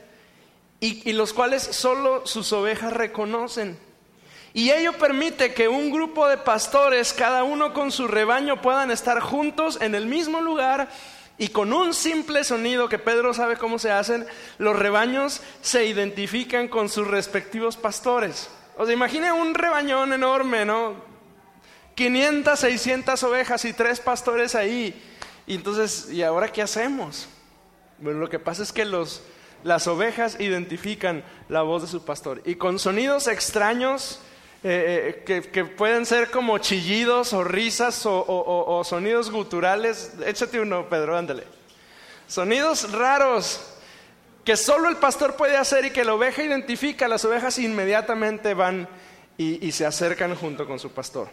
y, 0.80 1.14
los 1.14 1.34
cuales 1.34 1.62
solo 1.62 2.26
sus 2.26 2.52
ovejas 2.54 2.94
reconocen. 2.94 3.78
Y 4.54 4.72
ello 4.72 4.94
permite 4.94 5.54
que 5.54 5.68
un 5.68 5.92
grupo 5.92 6.28
de 6.28 6.38
pastores, 6.38 7.14
cada 7.14 7.44
uno 7.44 7.74
con 7.74 7.92
su 7.92 8.08
rebaño, 8.08 8.62
puedan 8.62 8.92
estar 8.92 9.20
juntos 9.20 9.80
en 9.82 9.96
el 9.96 10.06
mismo 10.08 10.42
lugar 10.42 10.90
y 11.38 11.50
con 11.50 11.72
un 11.74 11.94
simple 11.94 12.44
sonido 12.44 12.90
que 12.90 13.00
Pedro 13.00 13.34
sabe 13.34 13.58
cómo 13.58 13.80
se 13.80 13.92
hacen, 13.92 14.26
los 14.58 14.76
rebaños 14.76 15.42
se 15.62 15.86
identifican 15.86 16.68
con 16.68 16.90
sus 16.90 17.08
respectivos 17.08 17.78
pastores. 17.78 18.50
O 18.78 18.86
sea, 18.86 18.94
imagine 18.94 19.32
un 19.32 19.54
rebañón 19.54 20.14
enorme, 20.14 20.66
¿no? 20.66 21.11
500, 21.96 22.60
600 22.60 23.24
ovejas 23.24 23.66
y 23.66 23.74
tres 23.74 24.00
pastores 24.00 24.56
ahí. 24.56 25.02
Y 25.48 25.56
entonces, 25.56 26.12
¿y 26.12 26.24
ahora 26.24 26.52
qué 26.52 26.62
hacemos? 26.62 27.28
Bueno, 27.98 28.20
lo 28.20 28.30
que 28.30 28.40
pasa 28.40 28.64
es 28.64 28.72
que 28.72 28.86
los, 28.86 29.22
las 29.64 29.88
ovejas 29.88 30.40
identifican 30.40 31.24
la 31.50 31.62
voz 31.62 31.84
de 31.84 31.88
su 31.88 32.04
pastor 32.04 32.42
y 32.46 32.56
con 32.56 32.80
sonidos 32.80 33.28
extraños 33.28 34.20
eh, 34.64 35.24
eh, 35.28 35.50
que, 35.52 35.66
pueden 35.66 36.06
ser 36.06 36.30
como 36.30 36.58
chillidos 36.60 37.34
o 37.34 37.44
risas 37.44 38.02
o, 38.06 38.82
sonidos 38.86 39.32
guturales. 39.32 40.14
Échate 40.26 40.60
uno, 40.60 40.88
Pedro, 40.88 41.18
ándale. 41.18 41.44
Sonidos 42.28 42.92
raros 42.92 43.62
que 44.46 44.56
solo 44.58 44.90
el 44.90 44.98
pastor 44.98 45.36
puede 45.36 45.58
hacer 45.58 45.86
y 45.86 45.92
que 45.92 46.04
la 46.04 46.14
oveja 46.14 46.44
identifica, 46.44 47.08
las 47.08 47.26
ovejas 47.26 47.60
inmediatamente 47.60 48.54
van 48.54 48.88
y 49.38 49.72
se 49.72 49.88
acercan 49.88 50.36
junto 50.36 50.68
con 50.68 50.80
su 50.80 50.92
pastor. 50.92 51.30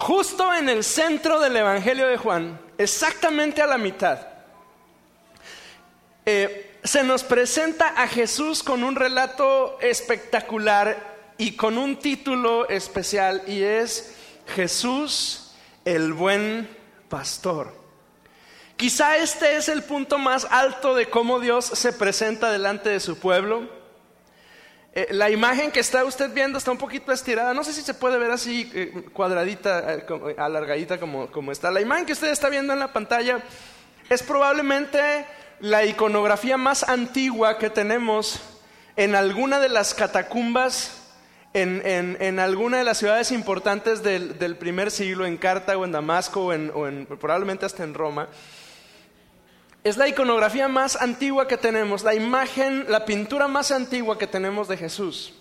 Justo 0.00 0.54
en 0.54 0.70
el 0.70 0.82
centro 0.82 1.40
del 1.40 1.54
Evangelio 1.56 2.06
de 2.06 2.16
Juan, 2.16 2.58
exactamente 2.78 3.60
a 3.60 3.66
la 3.66 3.76
mitad, 3.76 4.18
eh, 6.24 6.78
se 6.82 7.04
nos 7.04 7.22
presenta 7.22 7.88
a 7.88 8.08
Jesús 8.08 8.62
con 8.62 8.82
un 8.82 8.96
relato 8.96 9.78
espectacular 9.82 11.34
y 11.36 11.54
con 11.54 11.76
un 11.76 11.98
título 11.98 12.66
especial 12.70 13.42
y 13.46 13.62
es 13.62 14.14
Jesús 14.54 15.52
el 15.84 16.14
buen 16.14 16.66
pastor. 17.10 17.74
Quizá 18.76 19.18
este 19.18 19.56
es 19.56 19.68
el 19.68 19.82
punto 19.82 20.16
más 20.16 20.46
alto 20.50 20.94
de 20.94 21.10
cómo 21.10 21.40
Dios 21.40 21.66
se 21.66 21.92
presenta 21.92 22.50
delante 22.50 22.88
de 22.88 23.00
su 23.00 23.18
pueblo. 23.18 23.68
Eh, 24.92 25.06
la 25.10 25.30
imagen 25.30 25.70
que 25.70 25.78
está 25.78 26.04
usted 26.04 26.32
viendo 26.32 26.58
está 26.58 26.72
un 26.72 26.78
poquito 26.78 27.12
estirada. 27.12 27.54
No 27.54 27.62
sé 27.62 27.72
si 27.72 27.82
se 27.82 27.94
puede 27.94 28.18
ver 28.18 28.30
así 28.30 28.70
eh, 28.74 29.04
cuadradita, 29.12 29.94
eh, 29.94 30.04
alargadita 30.36 30.98
como, 30.98 31.28
como 31.30 31.52
está. 31.52 31.70
La 31.70 31.80
imagen 31.80 32.06
que 32.06 32.12
usted 32.12 32.28
está 32.28 32.48
viendo 32.48 32.72
en 32.72 32.80
la 32.80 32.92
pantalla 32.92 33.40
es 34.08 34.22
probablemente 34.22 35.26
la 35.60 35.84
iconografía 35.84 36.56
más 36.56 36.82
antigua 36.88 37.58
que 37.58 37.70
tenemos 37.70 38.40
en 38.96 39.14
alguna 39.14 39.60
de 39.60 39.68
las 39.68 39.94
catacumbas 39.94 40.96
en, 41.52 41.82
en, 42.20 42.38
alguna 42.38 42.78
de 42.78 42.84
las 42.84 42.98
ciudades 42.98 43.32
importantes 43.32 44.02
del, 44.04 44.38
del, 44.38 44.56
primer 44.56 44.90
siglo, 44.90 45.26
en 45.26 45.36
Cartago, 45.36 45.84
en 45.84 45.90
Damasco 45.90 46.46
o 46.46 46.52
en, 46.52 47.06
probablemente 47.06 47.66
hasta 47.66 47.82
en 47.82 47.94
Roma. 47.94 48.28
Es 49.82 49.96
la 49.96 50.08
iconografía 50.08 50.68
más 50.68 51.00
antigua 51.00 51.48
que 51.48 51.56
tenemos, 51.56 52.02
la 52.02 52.14
imagen, 52.14 52.84
la 52.88 53.06
pintura 53.06 53.48
más 53.48 53.70
antigua 53.70 54.18
que 54.18 54.26
tenemos 54.26 54.68
de 54.68 54.76
Jesús. 54.76 55.32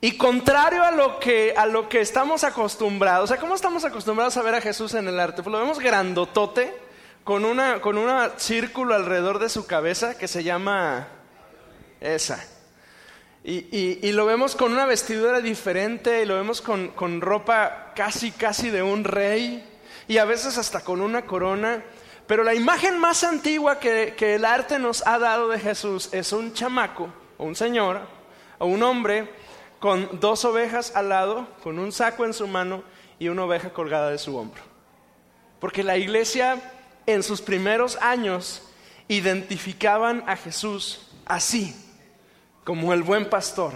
Y 0.00 0.16
contrario 0.16 0.84
a 0.84 0.92
lo 0.92 1.18
que, 1.18 1.54
a 1.56 1.66
lo 1.66 1.88
que 1.88 2.00
estamos 2.00 2.44
acostumbrados, 2.44 3.24
o 3.24 3.26
sea, 3.26 3.40
¿cómo 3.40 3.56
estamos 3.56 3.84
acostumbrados 3.84 4.36
a 4.36 4.42
ver 4.42 4.54
a 4.54 4.60
Jesús 4.60 4.94
en 4.94 5.08
el 5.08 5.18
arte? 5.18 5.42
Pues 5.42 5.52
lo 5.52 5.58
vemos 5.58 5.80
grandotote, 5.80 6.72
con 7.24 7.44
una, 7.44 7.80
con 7.80 7.98
un 7.98 8.08
círculo 8.36 8.94
alrededor 8.94 9.40
de 9.40 9.48
su 9.48 9.66
cabeza 9.66 10.16
que 10.16 10.28
se 10.28 10.44
llama 10.44 11.08
esa. 12.00 12.42
Y, 13.42 13.98
y, 14.06 14.12
lo 14.12 14.24
vemos 14.24 14.54
con 14.54 14.72
una 14.72 14.86
vestidura 14.86 15.40
diferente, 15.40 16.22
y 16.22 16.26
lo 16.26 16.36
vemos 16.36 16.60
con, 16.60 16.88
con 16.88 17.20
ropa 17.20 17.92
casi, 17.96 18.30
casi 18.30 18.70
de 18.70 18.82
un 18.82 19.04
rey, 19.04 19.62
y 20.06 20.18
a 20.18 20.24
veces 20.24 20.58
hasta 20.58 20.80
con 20.80 21.00
una 21.00 21.26
corona. 21.26 21.82
Pero 22.28 22.44
la 22.44 22.54
imagen 22.54 22.98
más 22.98 23.24
antigua 23.24 23.80
que, 23.80 24.14
el 24.20 24.44
arte 24.44 24.78
nos 24.78 25.04
ha 25.06 25.18
dado 25.18 25.48
de 25.48 25.58
Jesús 25.58 26.10
es 26.12 26.30
un 26.32 26.52
chamaco, 26.52 27.08
o 27.38 27.44
un 27.46 27.56
señor, 27.56 28.02
o 28.58 28.66
un 28.66 28.82
hombre 28.82 29.32
con 29.80 30.20
dos 30.20 30.44
ovejas 30.44 30.94
al 30.94 31.08
lado, 31.08 31.48
con 31.62 31.78
un 31.78 31.90
saco 31.90 32.26
en 32.26 32.34
su 32.34 32.46
mano 32.46 32.84
y 33.18 33.28
una 33.28 33.44
oveja 33.44 33.70
colgada 33.70 34.10
de 34.10 34.18
su 34.18 34.36
hombro. 34.36 34.60
Porque 35.58 35.82
la 35.82 35.96
iglesia 35.96 36.60
en 37.06 37.22
sus 37.22 37.40
primeros 37.40 37.96
años 38.02 38.62
identificaban 39.08 40.22
a 40.26 40.36
Jesús 40.36 41.08
así, 41.24 41.74
como 42.62 42.92
el 42.92 43.02
buen 43.02 43.30
pastor. 43.30 43.72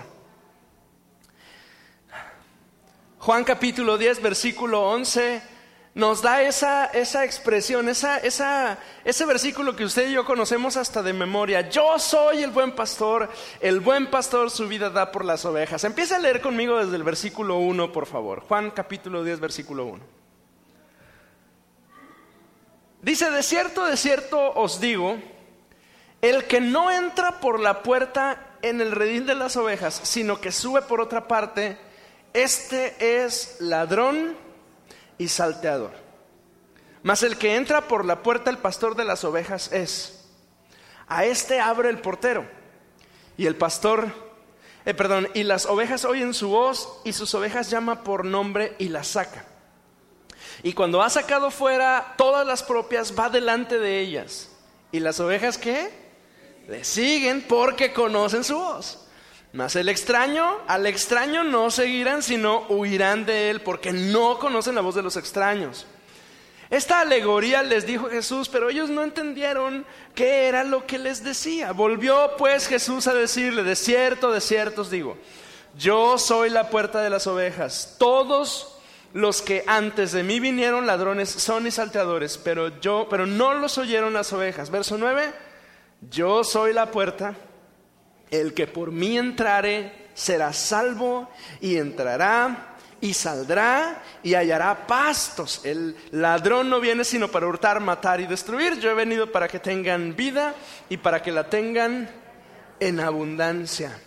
Juan 3.18 3.44
capítulo 3.44 3.96
10, 3.96 4.20
versículo 4.20 4.90
11 4.90 5.51
nos 5.94 6.22
da 6.22 6.42
esa, 6.42 6.86
esa 6.86 7.24
expresión, 7.24 7.88
esa, 7.88 8.16
esa, 8.16 8.78
ese 9.04 9.26
versículo 9.26 9.76
que 9.76 9.84
usted 9.84 10.08
y 10.08 10.12
yo 10.12 10.24
conocemos 10.24 10.78
hasta 10.78 11.02
de 11.02 11.12
memoria. 11.12 11.68
Yo 11.68 11.98
soy 11.98 12.42
el 12.42 12.50
buen 12.50 12.74
pastor, 12.74 13.28
el 13.60 13.80
buen 13.80 14.06
pastor 14.06 14.50
su 14.50 14.66
vida 14.68 14.88
da 14.88 15.12
por 15.12 15.24
las 15.24 15.44
ovejas. 15.44 15.84
Empieza 15.84 16.16
a 16.16 16.18
leer 16.18 16.40
conmigo 16.40 16.78
desde 16.78 16.96
el 16.96 17.02
versículo 17.02 17.58
1, 17.58 17.92
por 17.92 18.06
favor. 18.06 18.40
Juan 18.40 18.70
capítulo 18.70 19.22
10, 19.22 19.40
versículo 19.40 19.84
1. 19.84 20.02
Dice, 23.02 23.30
de 23.30 23.42
cierto, 23.42 23.84
de 23.84 23.96
cierto 23.96 24.52
os 24.54 24.80
digo, 24.80 25.18
el 26.22 26.44
que 26.44 26.60
no 26.60 26.90
entra 26.90 27.40
por 27.40 27.60
la 27.60 27.82
puerta 27.82 28.56
en 28.62 28.80
el 28.80 28.92
redil 28.92 29.26
de 29.26 29.34
las 29.34 29.56
ovejas, 29.56 30.00
sino 30.04 30.40
que 30.40 30.52
sube 30.52 30.80
por 30.82 31.02
otra 31.02 31.28
parte, 31.28 31.76
este 32.32 33.24
es 33.24 33.56
ladrón 33.58 34.36
y 35.18 35.28
salteador. 35.28 35.92
Mas 37.02 37.22
el 37.22 37.36
que 37.36 37.56
entra 37.56 37.88
por 37.88 38.04
la 38.04 38.22
puerta 38.22 38.50
el 38.50 38.58
pastor 38.58 38.94
de 38.94 39.04
las 39.04 39.24
ovejas 39.24 39.72
es. 39.72 40.24
A 41.08 41.24
este 41.24 41.60
abre 41.60 41.88
el 41.90 41.98
portero. 41.98 42.48
Y 43.36 43.46
el 43.46 43.56
pastor, 43.56 44.12
eh, 44.84 44.94
perdón, 44.94 45.28
y 45.34 45.42
las 45.42 45.66
ovejas 45.66 46.04
oyen 46.04 46.34
su 46.34 46.48
voz 46.48 47.00
y 47.04 47.12
sus 47.12 47.34
ovejas 47.34 47.70
llama 47.70 48.04
por 48.04 48.24
nombre 48.24 48.76
y 48.78 48.88
las 48.88 49.08
saca. 49.08 49.46
Y 50.62 50.74
cuando 50.74 51.02
ha 51.02 51.10
sacado 51.10 51.50
fuera 51.50 52.14
todas 52.16 52.46
las 52.46 52.62
propias, 52.62 53.18
va 53.18 53.28
delante 53.28 53.78
de 53.78 54.00
ellas. 54.00 54.50
¿Y 54.92 55.00
las 55.00 55.18
ovejas 55.18 55.58
qué? 55.58 55.90
Le 56.68 56.84
siguen 56.84 57.42
porque 57.48 57.92
conocen 57.92 58.44
su 58.44 58.56
voz. 58.56 59.01
Mas 59.52 59.76
el 59.76 59.88
extraño, 59.90 60.58
al 60.66 60.86
extraño 60.86 61.44
no 61.44 61.70
seguirán, 61.70 62.22
sino 62.22 62.60
huirán 62.68 63.26
de 63.26 63.50
él, 63.50 63.60
porque 63.60 63.92
no 63.92 64.38
conocen 64.38 64.74
la 64.74 64.80
voz 64.80 64.94
de 64.94 65.02
los 65.02 65.16
extraños. 65.16 65.86
Esta 66.70 67.00
alegoría 67.00 67.62
les 67.62 67.86
dijo 67.86 68.08
Jesús, 68.08 68.48
pero 68.48 68.70
ellos 68.70 68.88
no 68.88 69.02
entendieron 69.02 69.84
qué 70.14 70.46
era 70.46 70.64
lo 70.64 70.86
que 70.86 70.98
les 70.98 71.22
decía. 71.22 71.72
Volvió 71.72 72.30
pues 72.38 72.66
Jesús 72.66 73.06
a 73.06 73.12
decirle, 73.12 73.62
de 73.62 73.76
cierto, 73.76 74.32
de 74.32 74.40
cierto 74.40 74.80
os 74.80 74.90
digo, 74.90 75.18
yo 75.76 76.16
soy 76.16 76.48
la 76.48 76.70
puerta 76.70 77.02
de 77.02 77.10
las 77.10 77.26
ovejas. 77.26 77.96
Todos 77.98 78.78
los 79.12 79.42
que 79.42 79.64
antes 79.66 80.12
de 80.12 80.22
mí 80.22 80.40
vinieron 80.40 80.86
ladrones 80.86 81.28
son 81.28 81.66
y 81.66 81.70
salteadores, 81.70 82.38
pero 82.38 82.80
yo, 82.80 83.06
pero 83.10 83.26
no 83.26 83.52
los 83.52 83.76
oyeron 83.76 84.14
las 84.14 84.32
ovejas. 84.32 84.70
Verso 84.70 84.96
9, 84.96 85.30
yo 86.10 86.42
soy 86.42 86.72
la 86.72 86.90
puerta. 86.90 87.34
El 88.32 88.54
que 88.54 88.66
por 88.66 88.90
mí 88.90 89.16
entrare 89.16 90.08
será 90.14 90.52
salvo 90.52 91.30
y 91.60 91.76
entrará 91.76 92.76
y 93.02 93.12
saldrá 93.14 94.02
y 94.22 94.34
hallará 94.34 94.86
pastos. 94.86 95.60
El 95.64 95.96
ladrón 96.12 96.70
no 96.70 96.80
viene 96.80 97.04
sino 97.04 97.28
para 97.28 97.46
hurtar, 97.46 97.80
matar 97.80 98.20
y 98.20 98.26
destruir. 98.26 98.78
Yo 98.80 98.90
he 98.90 98.94
venido 98.94 99.30
para 99.30 99.48
que 99.48 99.58
tengan 99.58 100.16
vida 100.16 100.54
y 100.88 100.96
para 100.96 101.22
que 101.22 101.30
la 101.30 101.50
tengan 101.50 102.08
en 102.80 103.00
abundancia. 103.00 104.00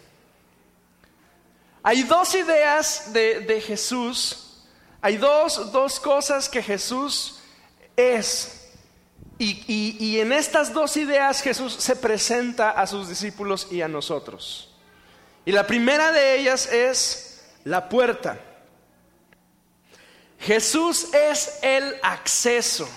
Hay 1.84 2.02
dos 2.02 2.34
ideas 2.34 3.14
de, 3.14 3.62
Jesús, 3.62 4.64
hay 5.02 5.18
dos, 5.18 5.72
dos 5.72 6.00
cosas 6.00 6.50
que 6.50 6.64
Jesús 6.64 7.42
es 7.96 8.55
y, 9.38 10.20
en 10.20 10.32
estas 10.32 10.74
dos 10.74 10.96
ideas 10.96 11.42
Jesús 11.42 11.74
se 11.74 11.96
presenta 11.96 12.72
a 12.72 12.88
sus 12.88 13.10
discípulos 13.10 13.68
y 13.72 13.82
a 13.82 13.88
nosotros. 13.88 14.72
Y 15.46 15.52
la 15.52 15.68
primera 15.68 16.12
de 16.12 16.40
ellas 16.40 16.72
es 16.72 17.44
la 17.64 17.90
puerta. 17.90 18.40
Jesús 20.40 21.14
es 21.14 21.60
el 21.62 21.96
acceso. 22.02 22.88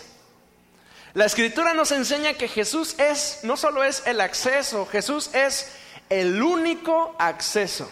La 1.14 1.24
escritura 1.24 1.74
nos 1.74 1.90
enseña 1.90 2.34
que 2.34 2.46
Jesús 2.46 2.94
es, 2.98 3.40
no 3.42 3.56
solo 3.56 3.82
es 3.82 4.06
el 4.06 4.20
acceso, 4.20 4.86
Jesús 4.86 5.30
es 5.34 5.72
el 6.08 6.40
único 6.40 7.16
acceso. 7.18 7.90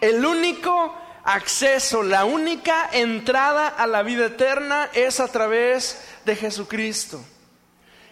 El 0.00 0.24
único 0.24 0.94
acceso, 1.24 2.02
la 2.02 2.26
única 2.26 2.90
entrada 2.92 3.68
a 3.68 3.86
la 3.86 4.02
vida 4.02 4.26
eterna 4.26 4.90
es 4.92 5.20
a 5.20 5.28
través 5.28 6.04
de 6.24 6.36
Jesucristo. 6.36 7.20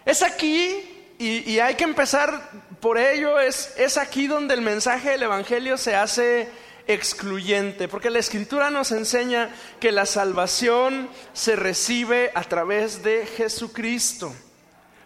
Es 0.05 0.23
aquí, 0.23 1.15
y, 1.19 1.59
hay 1.61 1.75
que 1.75 1.85
empezar 1.85 2.51
por 2.81 2.99
ello, 2.99 3.39
es, 3.39 3.75
es 3.77 3.99
aquí 3.99 4.27
donde 4.27 4.55
el 4.55 4.63
mensaje 4.63 5.11
del 5.11 5.25
Evangelio 5.25 5.77
se 5.77 5.95
hace 5.95 6.49
excluyente, 6.89 7.87
porque 7.87 8.11
la 8.11 8.19
escritura 8.19 8.71
nos 8.71 8.91
enseña 8.91 9.51
que 9.79 9.93
la 9.93 10.07
salvación 10.07 11.09
se 11.33 11.55
recibe 11.55 12.33
a 12.35 12.43
través 12.43 13.05
de 13.05 13.27
Jesucristo. 13.27 14.35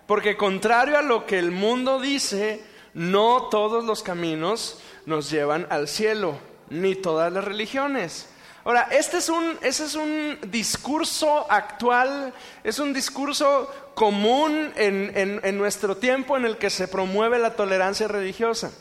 Porque 0.07 0.37
contrario 0.37 0.97
a 0.97 1.03
lo 1.03 1.27
que 1.27 1.39
el 1.39 1.51
mundo 1.51 2.01
dice, 2.01 2.63
no 2.95 3.49
todos 3.51 3.85
los 3.85 4.03
caminos 4.05 4.79
nos 5.05 5.29
llevan 5.29 5.67
al 5.69 5.89
cielo 5.89 6.39
ni 6.71 6.95
todas 6.95 7.33
las 7.33 7.45
religiones. 7.45 8.29
Ahora, 8.65 8.89
este 8.91 9.19
es 9.19 9.29
un, 9.29 9.57
ese 9.63 9.85
es 9.85 9.95
un 9.95 10.39
discurso 10.49 11.51
actual, 11.51 12.35
es 12.65 12.79
un 12.81 12.93
discurso 12.93 13.73
común 13.95 14.73
en, 14.77 15.41
en 15.43 15.59
nuestro 15.59 15.97
tiempo 15.97 16.37
en 16.37 16.45
el 16.45 16.59
que 16.59 16.71
se 16.71 16.89
promueve 16.89 17.39
la 17.39 17.55
tolerancia 17.55 18.09
religiosa. 18.09 18.73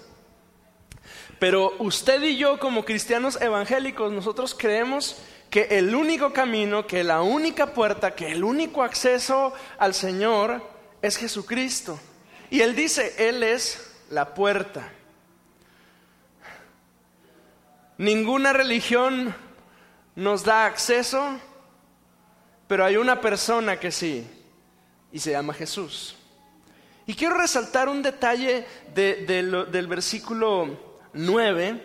Pero 1.38 1.74
usted 1.80 2.24
y 2.24 2.38
yo 2.38 2.60
como 2.60 2.86
cristianos 2.86 3.40
evangélicos, 3.40 4.12
nosotros 4.12 4.56
creemos 4.58 5.18
que 5.50 5.68
el 5.78 5.94
único 5.94 6.34
camino, 6.34 6.88
que 6.88 7.04
la 7.04 7.22
única 7.22 7.68
puerta, 7.68 8.16
que 8.16 8.32
el 8.32 8.44
único 8.44 8.84
acceso 8.84 9.54
al 9.78 9.94
Señor 9.94 10.62
es 11.02 11.18
Jesucristo. 11.18 12.00
Y 12.50 12.62
Él 12.62 12.76
dice, 12.76 13.14
Él 13.18 13.44
es 13.44 13.92
la 14.10 14.34
puerta. 14.34 14.92
Ninguna 17.98 18.52
religión 18.52 19.34
nos 20.16 20.44
da 20.44 20.66
acceso, 20.66 21.40
pero 22.68 22.84
hay 22.84 22.98
una 22.98 23.22
persona 23.22 23.80
que 23.80 23.92
sí, 23.92 24.28
y 25.12 25.20
se 25.20 25.32
llama 25.32 25.54
Jesús. 25.54 26.16
Y 27.06 27.14
quiero 27.14 27.38
resaltar 27.38 27.88
un 27.88 28.02
detalle 28.02 28.66
del 28.94 29.88
versículo 29.88 30.78
9 31.14 31.82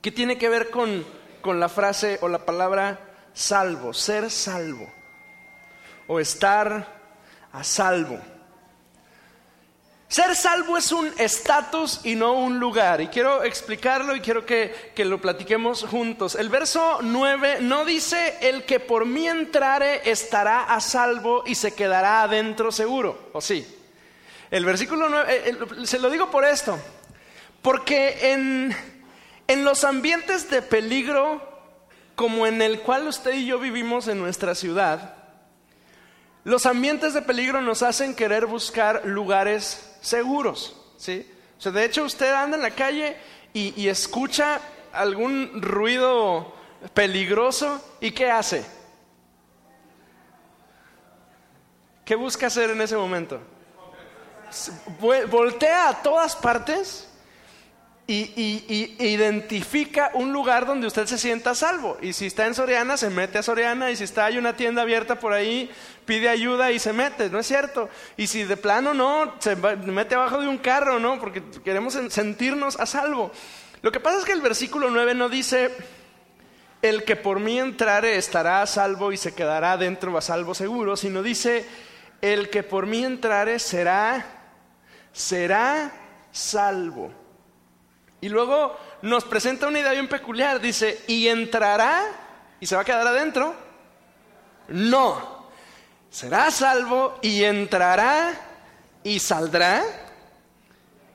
que 0.00 0.12
tiene 0.12 0.38
que 0.38 0.48
ver 0.48 0.70
con, 0.70 1.04
con 1.40 1.60
la 1.60 1.68
frase 1.68 2.18
o 2.22 2.28
la 2.28 2.46
palabra 2.46 3.00
salvo, 3.34 3.92
ser 3.92 4.30
salvo, 4.30 4.90
o 6.06 6.20
estar 6.20 7.00
a 7.52 7.64
salvo. 7.64 8.18
Ser 10.12 10.36
salvo 10.36 10.76
es 10.76 10.92
un 10.92 11.10
estatus 11.16 12.00
y 12.04 12.16
no 12.16 12.34
un 12.34 12.60
lugar. 12.60 13.00
Y 13.00 13.08
quiero 13.08 13.42
explicarlo 13.44 14.14
y 14.14 14.20
quiero 14.20 14.44
que, 14.44 14.92
lo 14.98 15.18
platiquemos 15.18 15.84
juntos. 15.84 16.34
El 16.34 16.50
verso 16.50 16.98
9 17.00 17.60
no 17.62 17.86
dice, 17.86 18.36
el 18.42 18.64
que 18.64 18.78
por 18.78 19.06
mí 19.06 19.26
entrare 19.26 20.10
estará 20.10 20.64
a 20.64 20.80
salvo 20.80 21.44
y 21.46 21.54
se 21.54 21.74
quedará 21.74 22.24
adentro 22.24 22.70
seguro. 22.70 23.30
¿O 23.32 23.40
sí? 23.40 23.66
El 24.50 24.66
versículo 24.66 25.08
9, 25.08 25.42
eh, 25.46 25.86
se 25.86 25.98
lo 25.98 26.10
digo 26.10 26.30
por 26.30 26.44
esto. 26.44 26.78
Porque 27.62 28.32
en, 28.32 28.76
en 29.48 29.64
los 29.64 29.82
ambientes 29.82 30.50
de 30.50 30.60
peligro, 30.60 31.40
como 32.16 32.46
en 32.46 32.60
el 32.60 32.80
cual 32.80 33.08
usted 33.08 33.32
y 33.32 33.46
yo 33.46 33.58
vivimos 33.58 34.08
en 34.08 34.18
nuestra 34.18 34.54
ciudad, 34.54 35.14
los 36.44 36.66
ambientes 36.66 37.14
de 37.14 37.22
peligro 37.22 37.62
nos 37.62 37.82
hacen 37.82 38.14
querer 38.14 38.44
buscar 38.44 39.06
lugares 39.06 39.88
seguros, 40.02 40.76
¿sí? 40.98 41.26
O 41.58 41.60
sea, 41.62 41.72
de 41.72 41.84
hecho 41.84 42.04
usted 42.04 42.30
anda 42.32 42.56
en 42.56 42.62
la 42.62 42.72
calle 42.72 43.16
y, 43.54 43.88
escucha 43.88 44.60
algún 44.92 45.62
ruido 45.62 46.52
peligroso 46.92 47.80
y 48.00 48.10
¿qué 48.10 48.30
hace? 48.30 48.64
¿Qué 52.04 52.16
busca 52.16 52.48
hacer 52.48 52.70
en 52.70 52.80
ese 52.80 52.96
momento? 52.96 53.40
Voltea 54.98 55.88
a 55.88 56.02
todas 56.02 56.34
partes 56.34 57.08
y, 58.12 58.96
identifica 58.98 60.10
un 60.14 60.32
lugar 60.32 60.66
donde 60.66 60.86
usted 60.86 61.06
se 61.06 61.18
sienta 61.18 61.54
salvo. 61.54 61.96
Y 62.00 62.12
si 62.12 62.26
está 62.26 62.46
en 62.46 62.54
Soriana, 62.54 62.96
se 62.96 63.10
mete 63.10 63.38
a 63.38 63.42
Soriana. 63.42 63.90
Y 63.90 63.96
si 63.96 64.04
está 64.04 64.26
hay 64.26 64.38
una 64.38 64.56
tienda 64.56 64.82
abierta 64.82 65.18
por 65.18 65.32
ahí, 65.32 65.70
pide 66.04 66.28
ayuda 66.28 66.72
y 66.72 66.78
se 66.78 66.92
mete, 66.92 67.30
¿no 67.30 67.38
es 67.38 67.46
cierto? 67.46 67.88
Y 68.16 68.26
si 68.26 68.44
de 68.44 68.56
plano 68.56 68.94
no, 68.94 69.34
se 69.38 69.56
mete 69.56 70.14
abajo 70.14 70.40
de 70.40 70.48
un 70.48 70.58
carro, 70.58 70.98
¿no? 70.98 71.18
Porque 71.18 71.42
queremos 71.64 71.98
sentirnos 72.10 72.78
a 72.78 72.86
salvo. 72.86 73.32
Lo 73.80 73.90
que 73.90 74.00
pasa 74.00 74.18
es 74.18 74.24
que 74.24 74.32
el 74.32 74.42
versículo 74.42 74.90
9 74.90 75.14
no 75.14 75.28
dice, 75.28 75.74
el 76.82 77.04
que 77.04 77.16
por 77.16 77.40
mí 77.40 77.58
entrare 77.58 78.16
estará 78.16 78.62
a 78.62 78.66
salvo 78.66 79.12
y 79.12 79.16
se 79.16 79.34
quedará 79.34 79.76
dentro 79.76 80.16
a 80.16 80.20
salvo 80.20 80.54
seguro, 80.54 80.96
sino 80.96 81.22
dice, 81.22 81.66
el 82.20 82.50
que 82.50 82.62
por 82.62 82.86
mí 82.86 83.04
entrare 83.04 83.58
será, 83.58 84.24
será 85.12 85.92
salvo. 86.30 87.21
Y 88.22 88.28
luego 88.28 88.78
nos 89.02 89.24
presenta 89.24 89.66
una 89.66 89.80
idea 89.80 89.90
bien 89.90 90.08
peculiar. 90.08 90.60
Dice, 90.60 91.04
¿y 91.08 91.26
entrará 91.26 92.04
y 92.60 92.66
se 92.66 92.76
va 92.76 92.82
a 92.82 92.84
quedar 92.84 93.04
adentro? 93.04 93.52
No. 94.68 95.48
Será 96.08 96.50
salvo 96.52 97.18
y 97.20 97.42
entrará 97.42 98.32
y 99.02 99.18
saldrá 99.18 99.82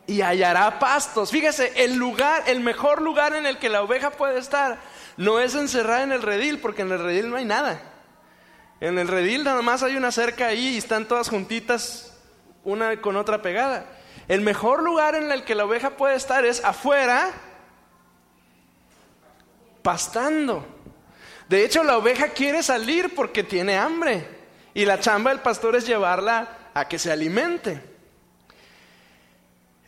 y 0.06 0.22
hallará 0.22 0.80
pastos. 0.80 1.32
Fíjese, 1.32 1.72
el 1.84 1.96
lugar, 1.96 2.44
el 2.46 2.60
mejor 2.60 3.02
lugar 3.02 3.34
en 3.36 3.46
el 3.46 3.58
que 3.58 3.70
la 3.70 3.84
oveja 3.84 4.12
puede 4.12 4.40
estar 4.40 4.78
no 5.16 5.40
es 5.40 5.56
encerrada 5.56 6.04
en 6.04 6.12
el 6.12 6.22
redil, 6.22 6.60
porque 6.60 6.82
en 6.82 6.92
el 6.92 7.00
redil 7.00 7.30
no 7.30 7.38
hay 7.38 7.46
nada. 7.46 7.80
En 8.82 9.00
el 9.00 9.08
redil 9.08 9.46
nada 9.46 9.62
más 9.62 9.82
hay 9.82 9.96
una 9.96 10.12
cerca 10.12 10.48
ahí 10.48 10.76
y 10.76 10.78
están 10.78 11.08
todas 11.08 11.30
juntitas, 11.30 12.14
una 12.66 13.00
con 13.00 13.16
otra 13.16 13.42
pegada. 13.42 13.86
El 14.28 14.42
mejor 14.42 14.84
lugar 14.84 15.16
en 15.16 15.32
el 15.32 15.44
que 15.44 15.56
la 15.56 15.66
oveja 15.66 15.92
puede 15.92 16.16
estar 16.16 16.46
es 16.46 16.64
afuera, 16.64 17.32
pastando. 19.82 20.66
De 21.48 21.64
hecho, 21.64 21.84
la 21.84 21.98
oveja 21.98 22.30
quiere 22.30 22.62
salir 22.62 23.16
porque 23.16 23.44
tiene 23.44 23.78
hambre. 23.78 24.28
Y 24.74 24.86
la 24.86 25.00
chamba 25.00 25.32
del 25.32 25.40
pastor 25.40 25.76
es 25.76 25.88
llevarla 25.88 26.70
a 26.74 26.88
que 26.88 27.00
se 27.00 27.12
alimente. 27.12 27.82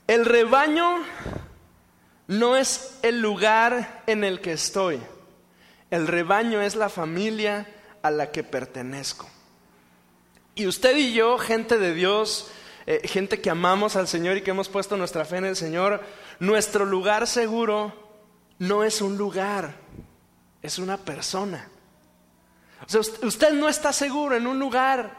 El 0.08 0.26
rebaño 0.26 1.04
no 2.28 2.56
es 2.56 2.98
el 3.02 3.22
lugar 3.22 4.04
en 4.08 4.24
el 4.24 4.40
que 4.40 4.54
estoy. 4.54 5.02
El 5.92 6.08
rebaño 6.08 6.62
es 6.62 6.76
la 6.76 6.90
familia 6.90 7.68
a 8.02 8.10
la 8.10 8.32
que 8.32 8.44
pertenezco. 8.44 9.30
Y 10.56 10.66
usted 10.66 10.96
y 10.96 11.14
yo, 11.14 11.38
gente 11.38 11.78
de 11.78 11.94
Dios, 11.94 12.50
eh, 12.86 13.08
gente 13.08 13.42
que 13.42 13.50
amamos 13.50 13.96
al 13.96 14.08
Señor 14.08 14.38
y 14.38 14.42
que 14.42 14.52
hemos 14.52 14.70
puesto 14.70 14.98
nuestra 14.98 15.26
fe 15.26 15.38
en 15.38 15.46
el 15.46 15.56
Señor, 15.56 16.02
nuestro 16.40 16.86
lugar 16.86 17.28
seguro 17.28 17.94
no 18.60 18.84
es 18.84 19.02
un 19.02 19.18
lugar, 19.18 19.76
es 20.62 20.80
una 20.80 20.98
persona. 20.98 21.70
O 22.86 22.90
sea, 22.90 23.02
usted 23.02 23.54
no 23.54 23.68
está 23.70 23.92
seguro 23.92 24.36
en 24.36 24.48
un 24.48 24.60
lugar, 24.60 25.18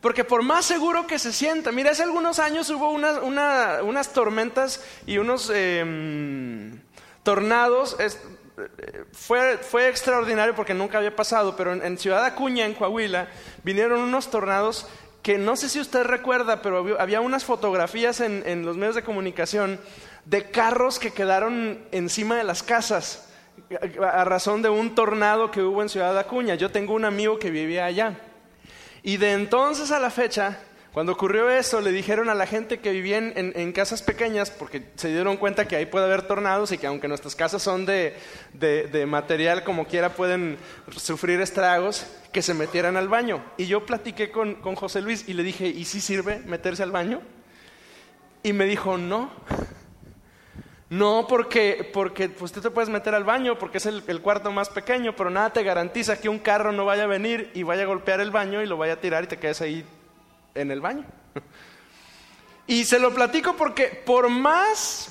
porque 0.00 0.24
por 0.24 0.42
más 0.42 0.64
seguro 0.64 1.06
que 1.06 1.18
se 1.18 1.32
sienta, 1.32 1.72
mira, 1.72 1.90
hace 1.90 2.02
algunos 2.02 2.38
años 2.38 2.70
hubo 2.70 2.90
unas 2.90 4.12
tormentas 4.12 4.84
y 5.06 5.18
unos 5.18 5.50
em, 5.54 6.80
tornados. 7.22 7.96
fue, 9.12 9.58
fue, 9.58 9.88
extraordinario 9.88 10.54
porque 10.54 10.74
nunca 10.74 10.98
había 10.98 11.14
pasado, 11.14 11.56
pero 11.56 11.72
en, 11.72 11.82
en 11.84 11.98
Ciudad 11.98 12.24
Acuña, 12.24 12.66
en 12.66 12.74
Coahuila, 12.74 13.28
vinieron 13.62 14.00
unos 14.00 14.30
tornados 14.30 14.86
que 15.22 15.38
no 15.38 15.56
sé 15.56 15.68
si 15.68 15.80
usted 15.80 16.04
recuerda, 16.04 16.62
pero 16.62 17.00
había 17.00 17.20
unas 17.20 17.44
fotografías 17.44 18.20
en, 18.20 18.64
los 18.64 18.76
medios 18.76 18.94
de 18.94 19.02
comunicación 19.02 19.80
de 20.24 20.50
carros 20.50 20.98
que 20.98 21.12
quedaron 21.12 21.80
encima 21.92 22.36
de 22.36 22.44
las 22.44 22.62
casas 22.62 23.28
a 24.00 24.24
razón 24.24 24.62
de 24.62 24.68
un 24.68 24.94
tornado 24.94 25.50
que 25.50 25.62
hubo 25.62 25.82
en 25.82 25.88
Ciudad 25.88 26.16
Acuña. 26.16 26.54
Yo 26.54 26.70
tengo 26.70 26.94
un 26.94 27.04
amigo 27.04 27.38
que 27.38 27.50
vivía 27.50 27.84
allá. 27.84 28.18
Y 29.02 29.16
de 29.16 29.32
entonces 29.32 29.90
a 29.90 29.98
la 29.98 30.10
fecha, 30.10 30.58
cuando 30.92 31.12
ocurrió 31.12 31.50
eso, 31.50 31.80
le 31.80 31.92
dijeron 31.92 32.30
a 32.30 32.34
la 32.34 32.46
gente 32.46 32.78
que 32.78 32.90
vivía 32.90 33.18
en, 33.18 33.72
casas 33.72 34.02
pequeñas, 34.02 34.50
porque 34.50 34.82
se 34.96 35.08
dieron 35.08 35.36
cuenta 35.36 35.68
que 35.68 35.76
ahí 35.76 35.86
puede 35.86 36.06
haber 36.06 36.22
tornados 36.22 36.72
y 36.72 36.78
que 36.78 36.86
aunque 36.86 37.08
nuestras 37.08 37.36
casas 37.36 37.62
son 37.62 37.84
de, 37.84 38.16
material 39.06 39.64
como 39.64 39.86
quiera 39.86 40.14
pueden 40.14 40.56
sufrir 40.96 41.40
estragos, 41.40 42.06
que 42.32 42.40
se 42.40 42.54
metieran 42.54 42.96
al 42.96 43.08
baño. 43.08 43.44
Y 43.58 43.66
yo 43.66 43.84
platiqué 43.84 44.30
con, 44.30 44.56
José 44.62 45.02
Luis 45.02 45.28
y 45.28 45.34
le 45.34 45.42
dije, 45.42 45.68
¿y 45.68 45.84
si 45.84 46.00
sirve 46.00 46.40
meterse 46.46 46.82
al 46.82 46.90
baño? 46.90 47.20
Y 48.42 48.54
me 48.54 48.64
dijo, 48.64 48.96
no. 48.96 49.30
No, 50.88 51.26
porque, 51.28 51.90
porque 51.92 52.30
pues 52.30 52.50
tú 52.50 52.62
te 52.62 52.70
puedes 52.70 52.88
meter 52.88 53.14
al 53.14 53.24
baño 53.24 53.58
porque 53.58 53.76
es 53.76 53.84
el, 53.84 54.02
el, 54.06 54.22
cuarto 54.22 54.50
más 54.50 54.70
pequeño, 54.70 55.14
pero 55.14 55.28
nada 55.28 55.52
te 55.52 55.62
garantiza 55.62 56.18
que 56.18 56.30
un 56.30 56.38
carro 56.38 56.72
no 56.72 56.86
vaya 56.86 57.04
a 57.04 57.06
venir 57.06 57.50
y 57.52 57.62
vaya 57.62 57.82
a 57.82 57.86
golpear 57.86 58.20
el 58.20 58.30
baño 58.30 58.62
y 58.62 58.66
lo 58.66 58.78
vaya 58.78 58.94
a 58.94 59.00
tirar 59.00 59.24
y 59.24 59.26
te 59.26 59.36
quedes 59.36 59.60
ahí 59.60 59.84
en 60.54 60.70
el 60.70 60.80
baño. 60.80 61.04
Y 62.66 62.84
se 62.84 62.98
lo 62.98 63.14
platico 63.14 63.56
porque 63.56 63.86
por 63.86 64.28
más, 64.28 65.08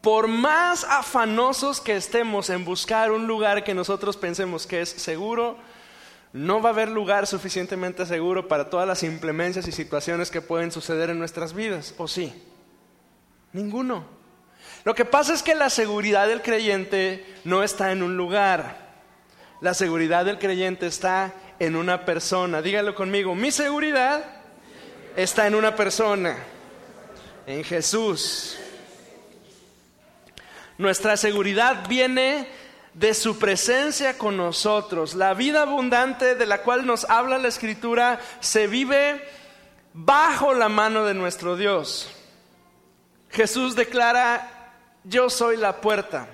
por 0.00 0.26
más 0.26 0.84
afanosos 0.84 1.80
que 1.80 1.94
estemos 1.94 2.50
en 2.50 2.64
buscar 2.64 3.12
un 3.12 3.28
lugar 3.28 3.62
que 3.62 3.72
nosotros 3.72 4.16
pensemos 4.16 4.66
que 4.66 4.80
es 4.80 4.88
seguro, 4.88 5.56
no 6.32 6.60
va 6.60 6.70
a 6.70 6.72
haber 6.72 6.88
lugar 6.88 7.26
suficientemente 7.26 8.06
seguro 8.06 8.48
para 8.48 8.70
todas 8.70 8.88
las 8.88 9.04
implemencias 9.04 9.68
y 9.68 9.72
situaciones 9.72 10.30
que 10.30 10.40
pueden 10.40 10.72
suceder 10.72 11.10
en 11.10 11.18
nuestras 11.18 11.52
vidas, 11.52 11.94
¿o 11.98 12.08
sí? 12.08 12.32
Ninguno. 13.52 14.04
Lo 14.84 14.94
que 14.94 15.04
pasa 15.04 15.34
es 15.34 15.42
que 15.42 15.54
la 15.54 15.70
seguridad 15.70 16.26
del 16.26 16.42
creyente 16.42 17.24
no 17.44 17.62
está 17.62 17.92
en 17.92 18.02
un 18.02 18.16
lugar. 18.16 18.94
La 19.60 19.74
seguridad 19.74 20.24
del 20.24 20.40
creyente 20.40 20.86
está 20.86 21.32
en 21.62 21.76
una 21.76 22.04
persona. 22.04 22.60
Dígalo 22.60 22.92
conmigo, 22.92 23.36
mi 23.36 23.52
seguridad 23.52 24.24
está 25.14 25.46
en 25.46 25.54
una 25.54 25.76
persona, 25.76 26.36
en 27.46 27.62
Jesús. 27.62 28.58
Nuestra 30.76 31.16
seguridad 31.16 31.86
viene 31.88 32.48
de 32.94 33.14
su 33.14 33.38
presencia 33.38 34.18
con 34.18 34.36
nosotros. 34.36 35.14
La 35.14 35.34
vida 35.34 35.62
abundante 35.62 36.34
de 36.34 36.46
la 36.46 36.62
cual 36.62 36.84
nos 36.84 37.04
habla 37.04 37.38
la 37.38 37.46
Escritura 37.46 38.18
se 38.40 38.66
vive 38.66 39.22
bajo 39.92 40.54
la 40.54 40.68
mano 40.68 41.04
de 41.04 41.14
nuestro 41.14 41.56
Dios. 41.56 42.10
Jesús 43.30 43.76
declara, 43.76 44.74
yo 45.04 45.30
soy 45.30 45.56
la 45.58 45.80
puerta. 45.80 46.26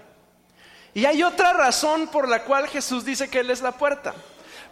Y 0.95 1.05
hay 1.05 1.23
otra 1.23 1.53
razón 1.53 2.09
por 2.09 2.27
la 2.31 2.45
cual 2.45 2.67
Jesús 2.67 3.05
dice 3.05 3.29
que 3.29 3.41
Él 3.41 3.51
es 3.51 3.61
la 3.61 3.73
puerta. 3.73 4.15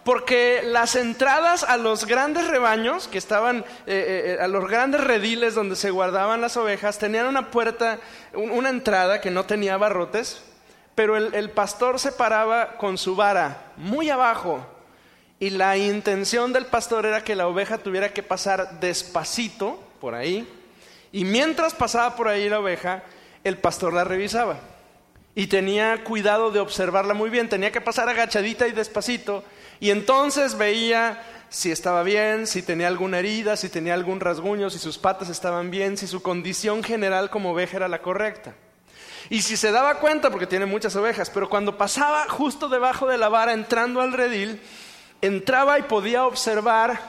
Porque 0.03 0.61
las 0.63 0.95
entradas 0.95 1.63
a 1.63 1.77
los 1.77 2.05
grandes 2.05 2.47
rebaños, 2.47 3.07
que 3.07 3.17
estaban, 3.17 3.65
eh, 3.85 4.37
eh, 4.37 4.43
a 4.43 4.47
los 4.47 4.67
grandes 4.67 5.03
rediles 5.03 5.53
donde 5.53 5.75
se 5.75 5.91
guardaban 5.91 6.39
las 6.39 6.55
ovejas, 6.55 6.97
tenían 6.97 7.27
una 7.27 7.51
puerta, 7.51 7.99
una 8.33 8.69
entrada 8.69 9.19
que 9.19 9.31
no 9.31 9.45
tenía 9.45 9.75
barrotes, 9.77 10.41
pero 10.95 11.17
el 11.17 11.49
pastor 11.51 11.99
se 11.99 12.11
paraba 12.11 12.77
con 12.77 12.97
su 12.97 13.15
vara 13.15 13.71
muy 13.75 14.09
abajo 14.09 14.65
y 15.39 15.51
la 15.51 15.77
intención 15.77 16.53
del 16.53 16.65
pastor 16.65 17.05
era 17.05 17.23
que 17.23 17.35
la 17.35 17.47
oveja 17.47 17.77
tuviera 17.77 18.13
que 18.13 18.23
pasar 18.23 18.79
despacito 18.79 19.79
por 20.01 20.15
ahí 20.15 20.47
y 21.11 21.23
mientras 21.23 21.73
pasaba 21.73 22.15
por 22.15 22.27
ahí 22.27 22.49
la 22.49 22.59
oveja, 22.59 23.03
el 23.43 23.57
pastor 23.57 23.93
la 23.93 24.03
revisaba 24.03 24.57
y 25.35 25.47
tenía 25.47 26.03
cuidado 26.03 26.51
de 26.51 26.59
observarla 26.59 27.13
muy 27.13 27.29
bien, 27.29 27.49
tenía 27.49 27.71
que 27.71 27.81
pasar 27.81 28.09
agachadita 28.09 28.67
y 28.67 28.71
despacito 28.71 29.43
y 29.79 29.91
entonces 29.91 30.57
veía 30.57 31.21
si 31.49 31.71
estaba 31.71 32.03
bien, 32.03 32.47
si 32.47 32.61
tenía 32.61 32.87
alguna 32.87 33.19
herida, 33.19 33.55
si 33.55 33.69
tenía 33.69 33.93
algún 33.93 34.19
rasguño, 34.19 34.69
si 34.69 34.79
sus 34.79 34.97
patas 34.97 35.29
estaban 35.29 35.71
bien, 35.71 35.97
si 35.97 36.07
su 36.07 36.21
condición 36.21 36.83
general 36.83 37.29
como 37.29 37.51
oveja 37.51 37.77
era 37.77 37.87
la 37.87 38.01
correcta. 38.01 38.53
Y 39.29 39.41
si 39.41 39.57
se 39.57 39.71
daba 39.71 39.95
cuenta, 39.95 40.29
porque 40.29 40.47
tiene 40.47 40.65
muchas 40.65 40.95
ovejas, 40.95 41.29
pero 41.29 41.49
cuando 41.49 41.77
pasaba 41.77 42.27
justo 42.29 42.69
debajo 42.69 43.07
de 43.07 43.17
la 43.17 43.29
vara 43.29 43.53
entrando 43.53 44.01
al 44.01 44.13
redil, 44.13 44.61
entraba 45.21 45.79
y 45.79 45.83
podía 45.83 46.25
observar 46.25 46.99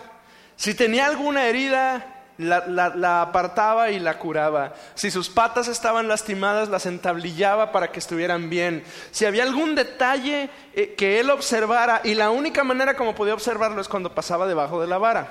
si 0.56 0.74
tenía 0.74 1.06
alguna 1.06 1.46
herida, 1.46 2.17
la, 2.38 3.22
apartaba 3.22 3.90
y 3.90 3.98
la 3.98 4.18
curaba. 4.18 4.74
Si 4.94 5.10
sus 5.10 5.28
patas 5.28 5.68
estaban 5.68 6.08
lastimadas, 6.08 6.68
las 6.68 6.86
entablillaba 6.86 7.72
para 7.72 7.90
que 7.90 7.98
estuvieran 7.98 8.48
bien. 8.48 8.84
Si 9.10 9.24
había 9.24 9.42
algún 9.42 9.74
detalle 9.74 10.48
eh, 10.72 10.94
que 10.94 11.20
él 11.20 11.30
observara, 11.30 12.00
y 12.04 12.14
la 12.14 12.30
única 12.30 12.64
manera 12.64 12.94
como 12.94 13.14
podía 13.14 13.34
observarlo 13.34 13.80
es 13.80 13.88
cuando 13.88 14.14
pasaba 14.14 14.46
debajo 14.46 14.80
de 14.80 14.86
la 14.86 14.98
vara. 14.98 15.28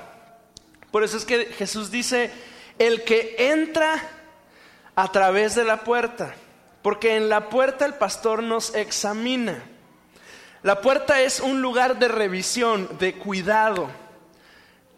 Por 0.90 1.02
eso 1.02 1.16
es 1.16 1.24
que 1.24 1.46
Jesús 1.46 1.90
dice, 1.90 2.30
el 2.78 3.04
que 3.04 3.36
entra 3.38 4.02
a 4.94 5.10
través 5.10 5.54
de 5.54 5.64
la 5.64 5.78
puerta, 5.84 6.34
porque 6.82 7.16
en 7.16 7.28
la 7.28 7.48
puerta 7.48 7.86
el 7.86 7.94
pastor 7.94 8.42
nos 8.42 8.74
examina. 8.74 9.62
La 10.62 10.80
puerta 10.80 11.20
es 11.20 11.40
un 11.40 11.62
lugar 11.62 11.98
de 11.98 12.08
revisión, 12.08 12.98
de 12.98 13.14
cuidado. 13.14 13.88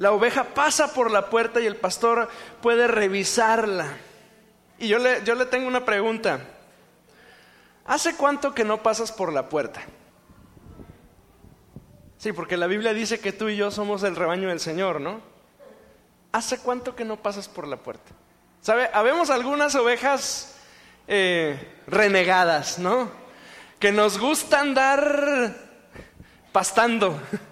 La 0.01 0.13
oveja 0.13 0.45
pasa 0.55 0.95
por 0.95 1.11
la 1.11 1.29
puerta 1.29 1.61
y 1.61 1.67
el 1.67 1.77
pastor 1.77 2.31
puede 2.63 2.87
revisarla. 2.87 3.99
Y 4.79 4.89
yo 4.89 4.99
le, 4.99 5.23
yo 5.25 5.35
le 5.35 5.45
tengo 5.45 5.69
una 5.69 5.85
pregunta. 5.85 6.41
¿Hace 7.85 8.17
cuánto 8.17 8.55
que 8.55 8.65
no 8.65 8.83
pasas 8.83 9.13
por 9.13 9.31
la 9.31 9.51
puerta? 9.51 9.83
Sí, 12.17 12.33
porque 12.33 12.57
la 12.57 12.67
Biblia 12.67 12.95
dice 12.95 13.21
que 13.21 13.33
tú 13.33 13.51
y 13.51 13.57
yo 13.57 13.71
somos 13.71 14.03
el 14.03 14.17
rebaño 14.17 14.49
del 14.49 14.59
Señor, 14.59 15.03
¿no? 15.03 15.21
¿Hace 16.33 16.61
cuánto 16.61 16.97
que 16.97 17.05
no 17.05 17.19
pasas 17.19 17.47
por 17.47 17.69
la 17.69 17.77
puerta? 17.77 18.11
¿Sabe? 18.63 18.89
Habemos 18.95 19.29
algunas 19.29 19.75
ovejas 19.75 20.57
eh, 21.09 21.75
renegadas, 21.87 22.79
¿no? 22.79 23.11
Que 23.79 23.93
nos 23.93 24.19
gusta 24.19 24.61
andar 24.61 25.55
pastando 26.53 27.21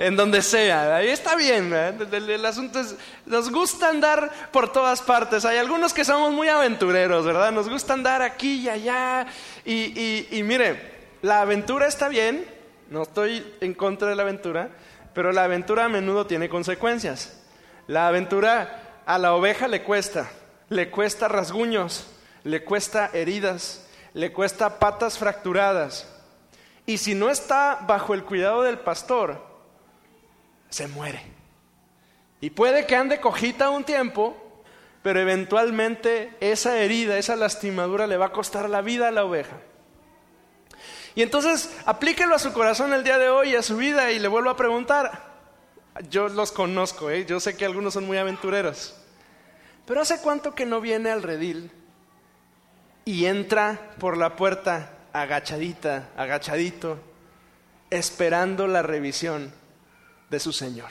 en 0.00 0.16
donde 0.16 0.40
sea. 0.40 0.96
Ahí 0.96 1.08
está 1.08 1.36
bien. 1.36 1.72
El, 1.72 2.46
asunto 2.46 2.80
es, 2.80 2.96
nos 3.26 3.52
gusta 3.52 3.90
andar 3.90 4.30
por 4.50 4.72
todas 4.72 5.02
partes. 5.02 5.44
Hay 5.44 5.58
algunos 5.58 5.92
que 5.92 6.06
somos 6.06 6.32
muy 6.32 6.48
aventureros, 6.48 7.26
¿verdad? 7.26 7.52
Nos 7.52 7.68
gusta 7.68 7.92
andar 7.92 8.22
aquí 8.22 8.62
y 8.62 8.68
allá. 8.70 9.26
y 9.64 10.40
mire, 10.42 11.00
la 11.20 11.42
aventura 11.42 11.86
está 11.86 12.08
bien, 12.08 12.46
no 12.88 13.02
estoy 13.02 13.46
en 13.60 13.74
contra 13.74 14.08
de 14.08 14.16
la 14.16 14.22
aventura, 14.22 14.70
pero 15.12 15.32
la 15.32 15.44
aventura 15.44 15.84
a 15.84 15.88
menudo 15.90 16.26
tiene 16.26 16.48
consecuencias. 16.48 17.38
La 17.86 18.08
aventura 18.08 19.02
a 19.04 19.18
la 19.18 19.34
oveja 19.34 19.68
le 19.68 19.82
cuesta, 19.82 20.30
le 20.70 20.90
cuesta 20.90 21.28
rasguños, 21.28 22.06
le 22.42 22.64
cuesta 22.64 23.10
heridas, 23.12 23.86
le 24.14 24.32
cuesta 24.32 24.78
patas 24.78 25.18
fracturadas. 25.18 26.10
Y 26.86 26.96
si 26.96 27.14
no 27.14 27.28
está 27.28 27.80
bajo 27.86 28.14
el 28.14 28.24
cuidado 28.24 28.62
del 28.62 28.78
pastor, 28.78 29.49
se 30.70 30.88
muere. 30.88 31.22
Y 32.40 32.50
puede 32.50 32.86
que 32.86 32.96
ande 32.96 33.20
cojita 33.20 33.70
un 33.70 33.84
tiempo, 33.84 34.36
pero 35.02 35.20
eventualmente 35.20 36.34
esa 36.40 36.78
herida, 36.78 37.18
esa 37.18 37.36
lastimadura 37.36 38.06
le 38.06 38.16
va 38.16 38.26
a 38.26 38.32
costar 38.32 38.70
la 38.70 38.80
vida 38.80 39.08
a 39.08 39.10
la 39.10 39.24
oveja. 39.24 39.56
Y 41.14 41.22
entonces 41.22 41.76
aplíquelo 41.84 42.34
a 42.34 42.38
su 42.38 42.52
corazón 42.52 42.94
el 42.94 43.04
día 43.04 43.18
de 43.18 43.28
hoy, 43.28 43.54
a 43.54 43.62
su 43.62 43.76
vida, 43.76 44.10
y 44.12 44.18
le 44.18 44.28
vuelvo 44.28 44.50
a 44.50 44.56
preguntar. 44.56 45.28
Yo 46.08 46.28
los 46.28 46.52
conozco, 46.52 47.10
¿eh? 47.10 47.26
yo 47.26 47.40
sé 47.40 47.56
que 47.56 47.66
algunos 47.66 47.94
son 47.94 48.06
muy 48.06 48.16
aventureros. 48.16 48.96
Pero 49.86 50.00
¿hace 50.00 50.20
cuánto 50.20 50.54
que 50.54 50.64
no 50.64 50.80
viene 50.80 51.10
al 51.10 51.22
redil 51.22 51.70
y 53.04 53.26
entra 53.26 53.90
por 53.98 54.16
la 54.16 54.36
puerta 54.36 54.92
agachadita, 55.12 56.08
agachadito, 56.16 56.98
esperando 57.90 58.66
la 58.68 58.82
revisión 58.82 59.52
de 60.30 60.40
su 60.40 60.52
Señor? 60.52 60.90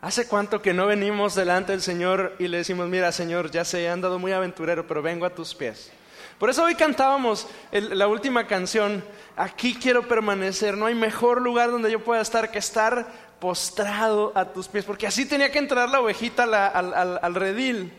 ¿Hace 0.00 0.28
cuánto 0.28 0.62
que 0.62 0.74
no 0.74 0.86
venimos 0.86 1.34
delante 1.34 1.72
del 1.72 1.82
Señor 1.82 2.36
y 2.38 2.48
le 2.48 2.58
decimos, 2.58 2.88
mira 2.88 3.12
Señor, 3.12 3.50
ya 3.50 3.64
sé, 3.64 3.84
he 3.84 3.88
andado 3.88 4.18
muy 4.18 4.32
aventurero, 4.32 4.86
pero 4.86 5.02
vengo 5.02 5.26
a 5.26 5.34
tus 5.34 5.54
pies? 5.54 5.90
Por 6.38 6.50
eso 6.50 6.64
hoy 6.64 6.74
cantábamos 6.74 7.48
la 7.72 8.06
última 8.06 8.46
canción, 8.46 9.02
aquí 9.36 9.74
quiero 9.74 10.06
permanecer, 10.06 10.76
no 10.76 10.86
hay 10.86 10.94
mejor 10.94 11.40
lugar 11.40 11.70
donde 11.70 11.90
yo 11.90 12.04
pueda 12.04 12.20
estar 12.20 12.50
que 12.50 12.58
estar 12.58 13.06
postrado 13.40 14.32
a 14.34 14.52
tus 14.52 14.68
pies, 14.68 14.84
porque 14.84 15.06
así 15.06 15.24
tenía 15.24 15.50
que 15.50 15.58
entrar 15.58 15.88
la 15.88 16.00
ovejita 16.00 16.42
al, 16.44 17.18
al 17.22 17.34
redil. 17.34 17.92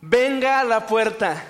Venga 0.00 0.60
a 0.60 0.64
la 0.64 0.86
puerta, 0.86 1.44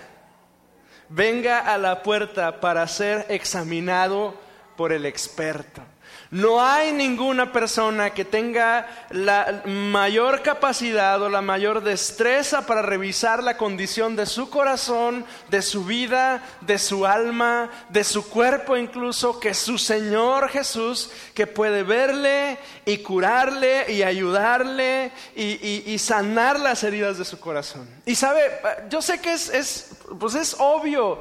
venga 1.11 1.59
a 1.59 1.77
la 1.77 2.03
puerta 2.03 2.61
para 2.61 2.87
ser 2.88 3.27
examinado 3.29 4.35
por 4.77 4.92
el 4.92 5.05
experto. 5.05 5.83
No 6.30 6.62
hay 6.62 6.92
ninguna 6.92 7.52
persona 7.52 8.10
que 8.10 8.24
tenga 8.24 8.86
la 9.10 9.62
mayor 9.66 10.42
capacidad 10.42 11.20
o 11.20 11.28
la 11.28 11.42
mayor 11.42 11.82
destreza 11.82 12.66
para 12.66 12.82
revisar 12.82 13.42
la 13.42 13.56
condición 13.56 14.14
de 14.14 14.26
su 14.26 14.48
corazón, 14.48 15.24
de 15.48 15.60
su 15.60 15.84
vida, 15.84 16.40
de 16.60 16.78
su 16.78 17.04
alma, 17.04 17.68
de 17.88 18.04
su 18.04 18.28
cuerpo 18.28 18.76
incluso, 18.76 19.40
que 19.40 19.54
su 19.54 19.76
Señor 19.76 20.48
Jesús, 20.50 21.10
que 21.34 21.48
puede 21.48 21.82
verle 21.82 22.58
y 22.86 22.98
curarle 22.98 23.92
y 23.92 24.04
ayudarle 24.04 25.10
y, 25.34 25.98
sanar 25.98 26.60
las 26.60 26.84
heridas 26.84 27.18
de 27.18 27.24
su 27.24 27.40
corazón. 27.40 27.88
Y 28.06 28.14
sabe, 28.14 28.40
yo 28.88 29.02
sé 29.02 29.20
que 29.20 29.32
es, 29.32 29.90
pues 30.20 30.36
es 30.36 30.54
obvio. 30.60 31.20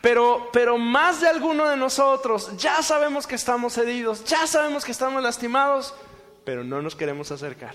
Pero, 0.00 0.48
pero 0.52 0.78
más 0.78 1.20
de 1.20 1.28
alguno 1.28 1.68
de 1.68 1.76
nosotros 1.76 2.56
ya 2.56 2.82
sabemos 2.82 3.26
que 3.26 3.34
estamos 3.34 3.76
heridos, 3.78 4.24
ya 4.24 4.46
sabemos 4.46 4.84
que 4.84 4.92
estamos 4.92 5.22
lastimados, 5.22 5.94
pero 6.44 6.62
no 6.62 6.80
nos 6.80 6.94
queremos 6.94 7.32
acercar. 7.32 7.74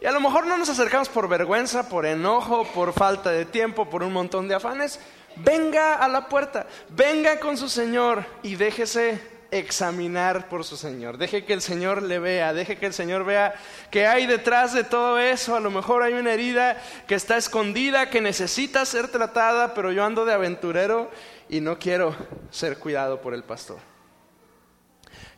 Y 0.00 0.06
a 0.06 0.12
lo 0.12 0.20
mejor 0.20 0.46
no 0.46 0.56
nos 0.56 0.68
acercamos 0.68 1.08
por 1.08 1.28
vergüenza, 1.28 1.88
por 1.88 2.06
enojo, 2.06 2.64
por 2.74 2.92
falta 2.92 3.30
de 3.30 3.46
tiempo, 3.46 3.90
por 3.90 4.02
un 4.02 4.12
montón 4.12 4.46
de 4.46 4.54
afanes. 4.54 5.00
Venga 5.36 5.94
a 5.94 6.08
la 6.08 6.28
puerta, 6.28 6.66
venga 6.90 7.40
con 7.40 7.56
su 7.58 7.68
Señor 7.68 8.24
y 8.42 8.54
déjese 8.54 9.35
examinar 9.50 10.48
por 10.48 10.64
su 10.64 10.76
Señor. 10.76 11.18
Deje 11.18 11.44
que 11.44 11.52
el 11.52 11.62
Señor 11.62 12.02
le 12.02 12.18
vea, 12.18 12.52
deje 12.52 12.76
que 12.76 12.86
el 12.86 12.92
Señor 12.92 13.24
vea 13.24 13.54
que 13.90 14.06
hay 14.06 14.26
detrás 14.26 14.72
de 14.72 14.84
todo 14.84 15.18
eso. 15.18 15.56
A 15.56 15.60
lo 15.60 15.70
mejor 15.70 16.02
hay 16.02 16.14
una 16.14 16.32
herida 16.32 16.82
que 17.06 17.14
está 17.14 17.36
escondida, 17.36 18.10
que 18.10 18.20
necesita 18.20 18.84
ser 18.84 19.08
tratada, 19.08 19.74
pero 19.74 19.92
yo 19.92 20.04
ando 20.04 20.24
de 20.24 20.32
aventurero 20.32 21.10
y 21.48 21.60
no 21.60 21.78
quiero 21.78 22.14
ser 22.50 22.78
cuidado 22.78 23.20
por 23.20 23.34
el 23.34 23.44
pastor. 23.44 23.78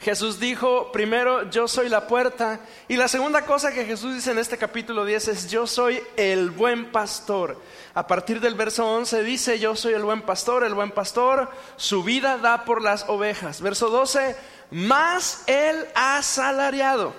Jesús 0.00 0.38
dijo, 0.38 0.92
primero, 0.92 1.50
yo 1.50 1.66
soy 1.66 1.88
la 1.88 2.06
puerta. 2.06 2.60
Y 2.86 2.96
la 2.96 3.08
segunda 3.08 3.44
cosa 3.44 3.72
que 3.72 3.84
Jesús 3.84 4.14
dice 4.14 4.30
en 4.30 4.38
este 4.38 4.56
capítulo 4.56 5.04
10 5.04 5.28
es, 5.28 5.50
yo 5.50 5.66
soy 5.66 6.00
el 6.16 6.50
buen 6.50 6.92
pastor. 6.92 7.60
A 7.94 8.06
partir 8.06 8.40
del 8.40 8.54
verso 8.54 8.88
11 8.88 9.24
dice, 9.24 9.58
yo 9.58 9.74
soy 9.74 9.94
el 9.94 10.04
buen 10.04 10.22
pastor, 10.22 10.62
el 10.62 10.74
buen 10.74 10.92
pastor, 10.92 11.50
su 11.76 12.04
vida 12.04 12.38
da 12.38 12.64
por 12.64 12.80
las 12.80 13.08
ovejas. 13.08 13.60
Verso 13.60 13.90
12, 13.90 14.36
más 14.70 15.42
el 15.48 15.86
asalariado, 15.96 17.12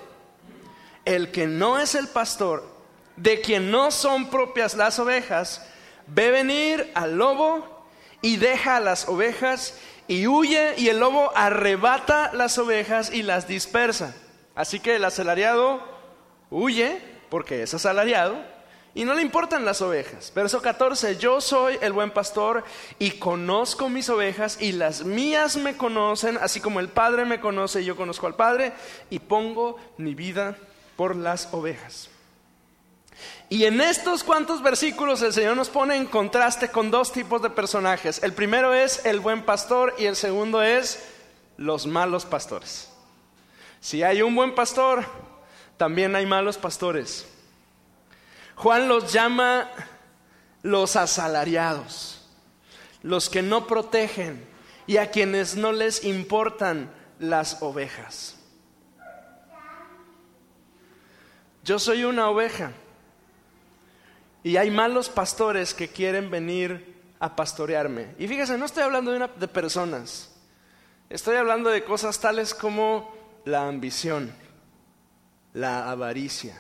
el 1.04 1.32
que 1.32 1.48
no 1.48 1.80
es 1.80 1.96
el 1.96 2.08
pastor, 2.08 2.66
de 3.18 3.42
quien 3.42 3.72
no 3.72 3.92
son 3.92 4.30
propias 4.30 4.76
las 4.76 5.00
ovejas, 5.00 5.66
ve 6.08 6.32
venir 6.32 6.90
al 6.96 7.18
lobo 7.18 7.86
y 8.22 8.38
deja 8.38 8.78
a 8.78 8.80
las 8.80 9.10
ovejas 9.10 9.74
y 10.10 10.26
huye 10.26 10.74
y 10.76 10.90
el 10.90 11.00
lobo 11.00 11.32
arrebata 11.36 12.32
las 12.34 12.58
ovejas 12.58 13.14
y 13.14 13.22
las 13.22 13.48
dispersa. 13.48 14.16
Así 14.56 14.80
que 14.80 14.96
el 14.96 15.06
asalariado 15.06 15.82
huye 16.50 17.00
porque 17.30 17.62
es 17.62 17.76
asalariado 17.76 18.36
y 18.96 19.06
no 19.06 19.14
le 19.14 19.22
importan 19.22 19.66
las 19.66 19.84
ovejas. 19.84 20.34
Verso 20.34 20.64
14, 20.64 21.18
yo 21.18 21.40
soy 21.42 21.78
el 21.82 21.94
buen 21.94 22.10
pastor 22.10 22.64
y 22.98 23.12
conozco 23.12 23.88
mis 23.88 24.10
ovejas 24.10 24.60
y 24.60 24.72
las 24.72 25.06
mías 25.06 25.58
me 25.58 25.78
conocen, 25.78 26.40
así 26.42 26.60
como 26.60 26.80
el 26.80 26.90
Padre 26.90 27.26
me 27.26 27.40
conoce 27.40 27.82
y 27.82 27.86
yo 27.86 27.96
conozco 27.96 28.26
al 28.26 28.36
Padre 28.36 28.74
y 29.12 29.20
pongo 29.20 29.78
mi 29.98 30.16
vida 30.16 30.58
por 30.96 31.16
las 31.16 31.50
ovejas. 31.54 32.10
Y 33.50 33.66
en 33.66 33.82
estos 33.82 34.24
cuantos 34.24 34.62
versículos 34.62 35.22
el 35.24 35.34
Señor 35.34 35.56
nos 35.56 35.70
pone 35.70 35.96
en 35.96 36.06
contraste 36.06 36.70
con 36.70 36.92
dos 36.92 37.12
tipos 37.12 37.42
de 37.42 37.50
personajes. 37.50 38.22
El 38.22 38.34
primero 38.34 38.76
es 38.76 39.06
el 39.06 39.20
buen 39.20 39.44
pastor 39.44 39.96
y 39.98 40.06
el 40.06 40.16
segundo 40.16 40.62
es 40.62 41.04
los 41.58 41.88
malos 41.88 42.26
pastores. 42.26 42.92
Si 43.82 44.04
hay 44.04 44.22
un 44.22 44.36
buen 44.36 44.54
pastor, 44.54 45.04
también 45.78 46.16
hay 46.16 46.26
malos 46.28 46.58
pastores. 46.58 47.26
Juan 48.56 48.88
los 48.88 49.12
llama 49.12 49.70
los 50.62 50.96
asalariados, 50.96 52.30
los 53.02 53.30
que 53.30 53.42
no 53.42 53.66
protegen 53.66 54.48
y 54.86 54.98
a 54.98 55.10
quienes 55.10 55.56
no 55.56 55.72
les 55.72 56.04
importan 56.04 56.92
las 57.20 57.62
ovejas. 57.62 58.36
Yo 61.64 61.80
soy 61.80 62.04
una 62.04 62.30
oveja 62.30 62.74
y 64.50 64.58
hay 64.58 64.72
malos 64.72 65.10
pastores 65.10 65.76
que 65.76 65.90
quieren 65.90 66.32
venir 66.32 66.96
a 67.20 67.36
pastorearme. 67.36 68.16
Y 68.18 68.28
fíjese, 68.28 68.58
no 68.58 68.66
estoy 68.66 68.82
hablando 68.82 69.12
de, 69.12 69.30
de 69.38 69.48
personas, 69.48 70.36
estoy 71.08 71.36
hablando 71.36 71.70
de 71.70 71.84
cosas 71.84 72.20
tales 72.20 72.56
como 72.56 73.14
la 73.46 73.68
ambición, 73.68 74.34
la 75.54 75.92
avaricia, 75.92 76.60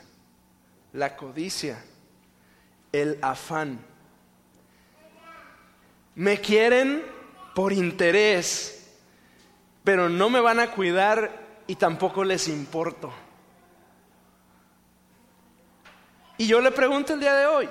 la 0.93 1.17
codicia, 1.17 1.83
el 2.91 3.17
afán. 3.23 3.79
Me 6.13 6.39
quieren 6.39 7.03
por 7.55 7.73
interés, 7.73 8.87
pero 9.83 10.09
no 10.09 10.29
me 10.29 10.41
van 10.41 10.59
a 10.59 10.69
cuidar 10.69 11.63
y 11.65 11.73
tampoco 11.73 12.23
les 12.23 12.49
importo. 12.49 13.11
Y 16.39 16.47
yo 16.47 16.61
le 16.61 16.71
pregunto 16.71 17.13
el 17.13 17.19
día 17.19 17.35
de 17.35 17.47
hoy, 17.47 17.67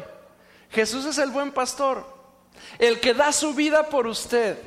Jesús 0.68 1.06
es 1.06 1.16
el 1.16 1.30
buen 1.30 1.52
pastor, 1.52 2.04
el 2.78 3.00
que 3.00 3.14
da 3.14 3.32
su 3.32 3.54
vida 3.54 3.88
por 3.88 4.06
usted, 4.06 4.58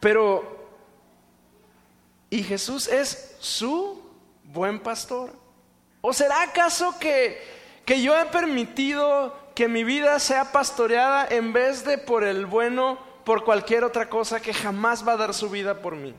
pero 0.00 0.70
¿y 2.30 2.42
Jesús 2.42 2.88
es 2.88 3.36
su 3.38 4.02
buen 4.42 4.80
pastor? 4.80 5.34
¿O 6.00 6.14
será 6.14 6.40
acaso 6.44 6.98
que, 6.98 7.38
que 7.84 8.00
yo 8.00 8.18
he 8.18 8.24
permitido 8.24 9.36
que 9.54 9.68
mi 9.68 9.84
vida 9.84 10.18
sea 10.18 10.50
pastoreada 10.50 11.28
en 11.28 11.52
vez 11.52 11.84
de 11.84 11.98
por 11.98 12.24
el 12.24 12.46
bueno, 12.46 12.98
por 13.26 13.44
cualquier 13.44 13.84
otra 13.84 14.08
cosa 14.08 14.40
que 14.40 14.54
jamás 14.54 15.06
va 15.06 15.12
a 15.12 15.18
dar 15.18 15.34
su 15.34 15.50
vida 15.50 15.82
por 15.82 15.94
mí? 15.94 16.14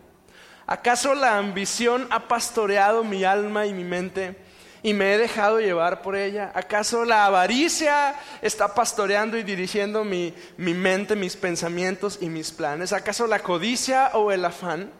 ¿Acaso 0.67 1.15
la 1.15 1.39
ambición 1.39 2.07
ha 2.11 2.27
pastoreado 2.27 3.03
mi 3.03 3.23
alma 3.23 3.65
y 3.65 3.73
mi 3.73 3.85
mente? 3.85 4.37
Y 4.83 4.93
me 4.93 5.13
he 5.13 5.17
dejado 5.17 5.59
llevar 5.59 6.01
por 6.01 6.15
ella? 6.15 6.51
¿Acaso 6.53 7.05
la 7.05 7.25
avaricia 7.25 8.15
está 8.41 8.73
pastoreando 8.73 9.37
y 9.37 9.43
dirigiendo 9.43 10.03
mi, 10.03 10.33
mi, 10.57 10.73
mente, 10.73 11.15
mis 11.15 11.35
pensamientos 11.35 12.19
y 12.21 12.29
mis 12.29 12.51
planes? 12.51 12.93
¿Acaso 12.93 13.27
la 13.27 13.39
codicia 13.39 14.11
o 14.13 14.31
el 14.31 14.45
afán? 14.45 14.91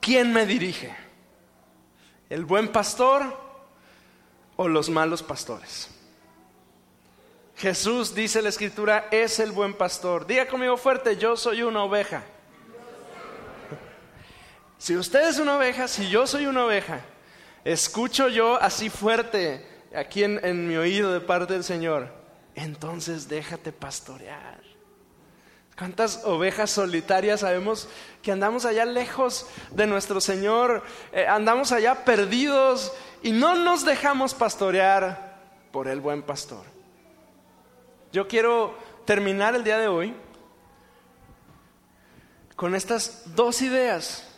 ¿Quién 0.00 0.32
me 0.32 0.46
dirige? 0.46 0.94
¿El 2.28 2.44
buen 2.44 2.68
pastor 2.68 3.38
o 4.56 4.68
los 4.68 4.88
malos 4.88 5.22
pastores? 5.22 5.88
Jesús, 7.56 8.14
dice 8.14 8.42
la 8.42 8.48
escritura, 8.48 9.06
es 9.12 9.38
el 9.38 9.52
buen 9.52 9.74
pastor. 9.74 10.26
Diga 10.26 10.48
conmigo 10.48 10.76
fuerte, 10.76 11.16
yo 11.16 11.36
soy 11.36 11.62
una 11.62 11.84
oveja. 11.84 12.24
Si 14.78 14.96
usted 14.96 15.28
es 15.28 15.38
una 15.38 15.58
oveja, 15.58 15.86
si 15.86 16.08
yo 16.08 16.26
soy 16.26 16.46
una 16.46 16.64
oveja, 16.64 17.02
escucho 17.64 18.28
yo 18.28 18.60
así 18.60 18.90
fuerte 18.90 19.66
aquí 19.94 20.24
en, 20.24 20.68
mi 20.68 20.76
oído 20.76 21.12
de 21.12 21.20
parte 21.20 21.52
del 21.52 21.64
Señor, 21.64 22.12
entonces 22.54 23.28
déjate 23.28 23.72
pastorear. 23.72 24.60
¿Cuántas 25.76 26.24
ovejas 26.24 26.70
solitarias 26.70 27.40
sabemos 27.40 27.88
que 28.22 28.30
andamos 28.30 28.64
allá 28.64 28.84
lejos 28.84 29.46
de 29.70 29.86
nuestro 29.86 30.20
Señor? 30.20 30.82
Eh, 31.12 31.26
andamos 31.26 31.72
allá 31.72 32.04
perdidos 32.04 32.92
y 33.22 33.32
no 33.32 33.54
nos 33.54 33.84
dejamos 33.84 34.34
pastorear 34.34 35.40
por 35.72 35.88
el 35.88 36.00
buen 36.00 36.22
pastor. 36.22 36.64
Yo 38.12 38.28
quiero 38.28 38.76
terminar 39.06 39.54
el 39.54 39.64
día 39.64 39.78
de 39.78 39.88
hoy 39.88 40.14
con 42.54 42.74
estas 42.74 43.34
dos 43.34 43.62
ideas. 43.62 44.28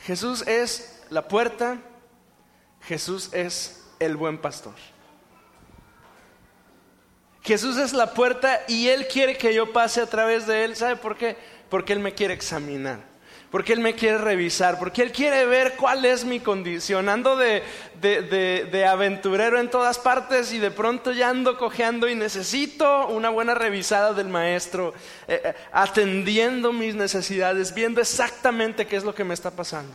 Jesús 0.00 0.42
es 0.48 0.91
la 1.12 1.28
puerta, 1.28 1.78
Jesús 2.80 3.28
es 3.32 3.84
el 3.98 4.16
buen 4.16 4.38
pastor. 4.38 4.74
Jesús 7.42 7.76
es 7.76 7.92
la 7.92 8.14
puerta 8.14 8.62
y 8.66 8.88
Él 8.88 9.06
quiere 9.08 9.36
que 9.36 9.52
yo 9.52 9.72
pase 9.72 10.00
a 10.00 10.06
través 10.06 10.46
de 10.46 10.64
Él. 10.64 10.74
¿Sabe 10.74 10.96
por 10.96 11.16
qué? 11.16 11.36
Porque 11.68 11.92
Él 11.92 11.98
me 11.98 12.14
quiere 12.14 12.32
examinar. 12.32 13.00
Porque 13.50 13.74
Él 13.74 13.80
me 13.80 13.94
quiere 13.94 14.16
revisar. 14.16 14.78
Porque 14.78 15.02
Él 15.02 15.12
quiere 15.12 15.44
ver 15.44 15.76
cuál 15.76 16.04
es 16.06 16.24
mi 16.24 16.40
condición. 16.40 17.10
Ando 17.10 17.36
de, 17.36 17.62
de, 18.00 18.86
aventurero 18.86 19.60
en 19.60 19.70
todas 19.70 19.98
partes 19.98 20.52
y 20.54 20.58
de 20.58 20.70
pronto 20.70 21.12
ya 21.12 21.28
ando 21.28 21.58
cojeando 21.58 22.08
y 22.08 22.14
necesito 22.14 23.08
una 23.08 23.28
buena 23.28 23.54
revisada 23.54 24.14
del 24.14 24.28
Maestro. 24.28 24.94
Eh, 25.28 25.42
eh, 25.44 25.54
atendiendo 25.72 26.72
mis 26.72 26.94
necesidades. 26.94 27.74
Viendo 27.74 28.00
exactamente 28.00 28.86
qué 28.86 28.96
es 28.96 29.04
lo 29.04 29.14
que 29.14 29.24
me 29.24 29.34
está 29.34 29.50
pasando. 29.50 29.92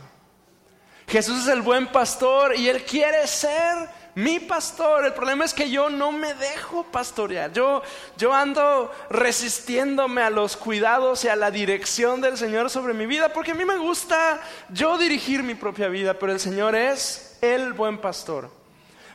Jesús 1.08 1.42
es 1.42 1.48
el 1.48 1.62
buen 1.62 1.86
pastor 1.86 2.54
y 2.54 2.68
Él 2.68 2.84
quiere 2.84 3.26
ser 3.26 3.88
mi 4.14 4.40
pastor. 4.40 5.06
El 5.06 5.14
problema 5.14 5.46
es 5.46 5.54
que 5.54 5.70
yo 5.70 5.88
no 5.88 6.12
me 6.12 6.34
dejo 6.34 6.84
pastorear. 6.84 7.50
Yo, 7.52 7.82
yo 8.18 8.34
ando 8.34 8.92
resistiéndome 9.08 10.20
a 10.20 10.28
los 10.28 10.56
cuidados 10.56 11.24
y 11.24 11.28
a 11.28 11.36
la 11.36 11.50
dirección 11.50 12.20
del 12.20 12.36
Señor 12.36 12.68
sobre 12.68 12.92
mi 12.92 13.06
vida 13.06 13.32
porque 13.32 13.52
a 13.52 13.54
mí 13.54 13.64
me 13.64 13.78
gusta 13.78 14.40
yo 14.68 14.98
dirigir 14.98 15.42
mi 15.42 15.54
propia 15.54 15.88
vida, 15.88 16.18
pero 16.18 16.32
el 16.32 16.40
Señor 16.40 16.74
es 16.74 17.38
el 17.40 17.72
buen 17.72 17.98
pastor. 17.98 18.50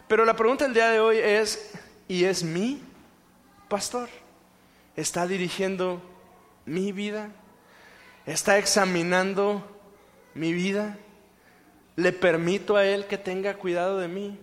Pero 0.08 0.25
la 0.25 0.36
pregunta 0.36 0.63
del 0.63 0.73
día 0.73 0.89
de 0.89 0.99
hoy 0.99 1.17
es, 1.17 1.73
¿y 2.08 2.23
es 2.23 2.43
mi 2.43 2.82
pastor? 3.67 4.10
¿Está 4.95 5.27
dirigiendo 5.27 6.01
mi 6.65 6.91
vida? 6.91 7.29
¿Está 8.25 8.58
examinando 8.58 9.63
mi 10.34 10.53
vida? 10.53 10.97
¿Le 11.95 12.12
permito 12.12 12.75
a 12.75 12.86
Él 12.86 13.06
que 13.06 13.17
tenga 13.17 13.56
cuidado 13.56 13.99
de 13.99 14.08
mí? 14.08 14.39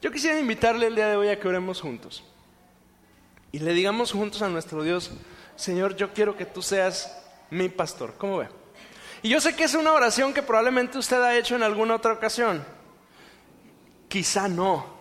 Yo 0.00 0.10
quisiera 0.10 0.38
invitarle 0.38 0.86
el 0.86 0.94
día 0.94 1.08
de 1.08 1.16
hoy 1.16 1.28
a 1.28 1.38
que 1.38 1.48
oremos 1.48 1.80
juntos. 1.80 2.24
Y 3.52 3.60
le 3.60 3.72
digamos 3.72 4.12
juntos 4.12 4.42
a 4.42 4.48
nuestro 4.48 4.82
Dios, 4.82 5.10
Señor, 5.56 5.96
yo 5.96 6.12
quiero 6.12 6.36
que 6.36 6.44
tú 6.44 6.62
seas 6.62 7.16
mi 7.50 7.68
pastor. 7.68 8.14
¿Cómo 8.18 8.38
ve? 8.38 8.48
Y 9.22 9.30
yo 9.30 9.40
sé 9.40 9.56
que 9.56 9.64
es 9.64 9.74
una 9.74 9.92
oración 9.92 10.32
que 10.32 10.42
probablemente 10.42 10.98
usted 10.98 11.20
ha 11.22 11.36
hecho 11.36 11.56
en 11.56 11.62
alguna 11.62 11.96
otra 11.96 12.12
ocasión. 12.12 12.64
Quizá 14.08 14.48
no. 14.48 14.97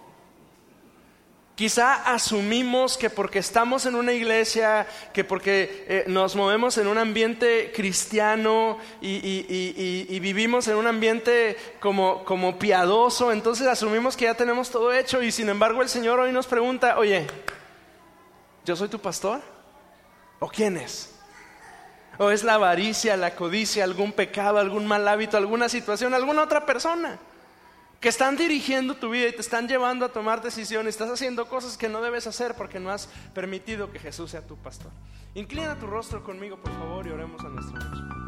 Quizá 1.58 2.13
asumimos 2.13 3.00
que 3.00 3.10
porque 3.10 3.39
estamos 3.39 3.88
en 3.88 3.96
una 3.96 4.13
iglesia, 4.13 4.86
que 5.12 5.24
porque 5.24 5.86
eh, 5.88 6.04
nos 6.06 6.36
movemos 6.36 6.78
en 6.78 6.86
un 6.86 7.00
ambiente 7.00 7.72
cristiano 7.76 8.78
y, 9.02 10.20
vivimos 10.20 10.67
en 10.67 10.76
un 10.76 10.86
ambiente 10.86 11.58
como, 11.80 12.24
como 12.26 12.60
piadoso, 12.60 13.32
entonces 13.32 13.65
asumimos 13.65 14.15
que 14.15 14.26
ya 14.26 14.36
tenemos 14.36 14.70
todo 14.70 14.93
hecho 14.93 15.24
y 15.24 15.32
sin 15.32 15.50
embargo 15.50 15.82
el 15.82 15.89
Señor 15.89 16.20
hoy 16.20 16.32
nos 16.32 16.46
pregunta, 16.46 17.00
oye, 17.00 17.26
¿yo 18.63 18.76
soy 18.76 18.88
tu 18.88 19.00
pastor? 19.00 19.41
¿O 20.38 20.50
quién 20.50 20.78
es? 20.78 21.15
¿O 22.20 22.30
es 22.30 22.43
la 22.43 22.54
avaricia, 22.54 23.17
la 23.17 23.34
codicia, 23.34 23.84
algún 23.84 24.12
pecado, 24.12 24.60
algún 24.60 24.86
mal 24.86 25.08
hábito, 25.08 25.38
alguna 25.38 25.70
situación, 25.70 26.13
alguna 26.13 26.43
otra 26.43 26.67
persona? 26.67 27.17
Que 28.00 28.10
están 28.10 28.36
dirigiendo 28.36 28.96
tu 28.96 29.10
vida 29.10 29.28
y 29.28 29.32
te 29.32 29.42
están 29.42 29.68
llevando 29.68 30.06
a 30.06 30.10
tomar 30.10 30.42
decisiones, 30.42 30.96
estás 30.96 31.10
haciendo 31.10 31.48
cosas 31.48 31.78
que 31.78 31.90
no 31.90 32.02
debes 32.02 32.28
hacer 32.28 32.56
porque 32.56 32.80
no 32.80 32.92
has 32.92 33.08
permitido 33.34 33.92
que 33.92 34.00
Jesús 34.00 34.32
sea 34.32 34.42
tu 34.42 34.56
pastor. 34.58 34.92
Inclina 35.34 35.78
tu 35.78 35.88
rostro 35.88 36.24
conmigo, 36.24 36.58
por 36.58 36.74
favor, 36.74 37.08
y 37.08 37.12
oremos 37.12 37.44
a 37.44 37.50
nuestro 37.50 37.80
Dios. 37.80 38.27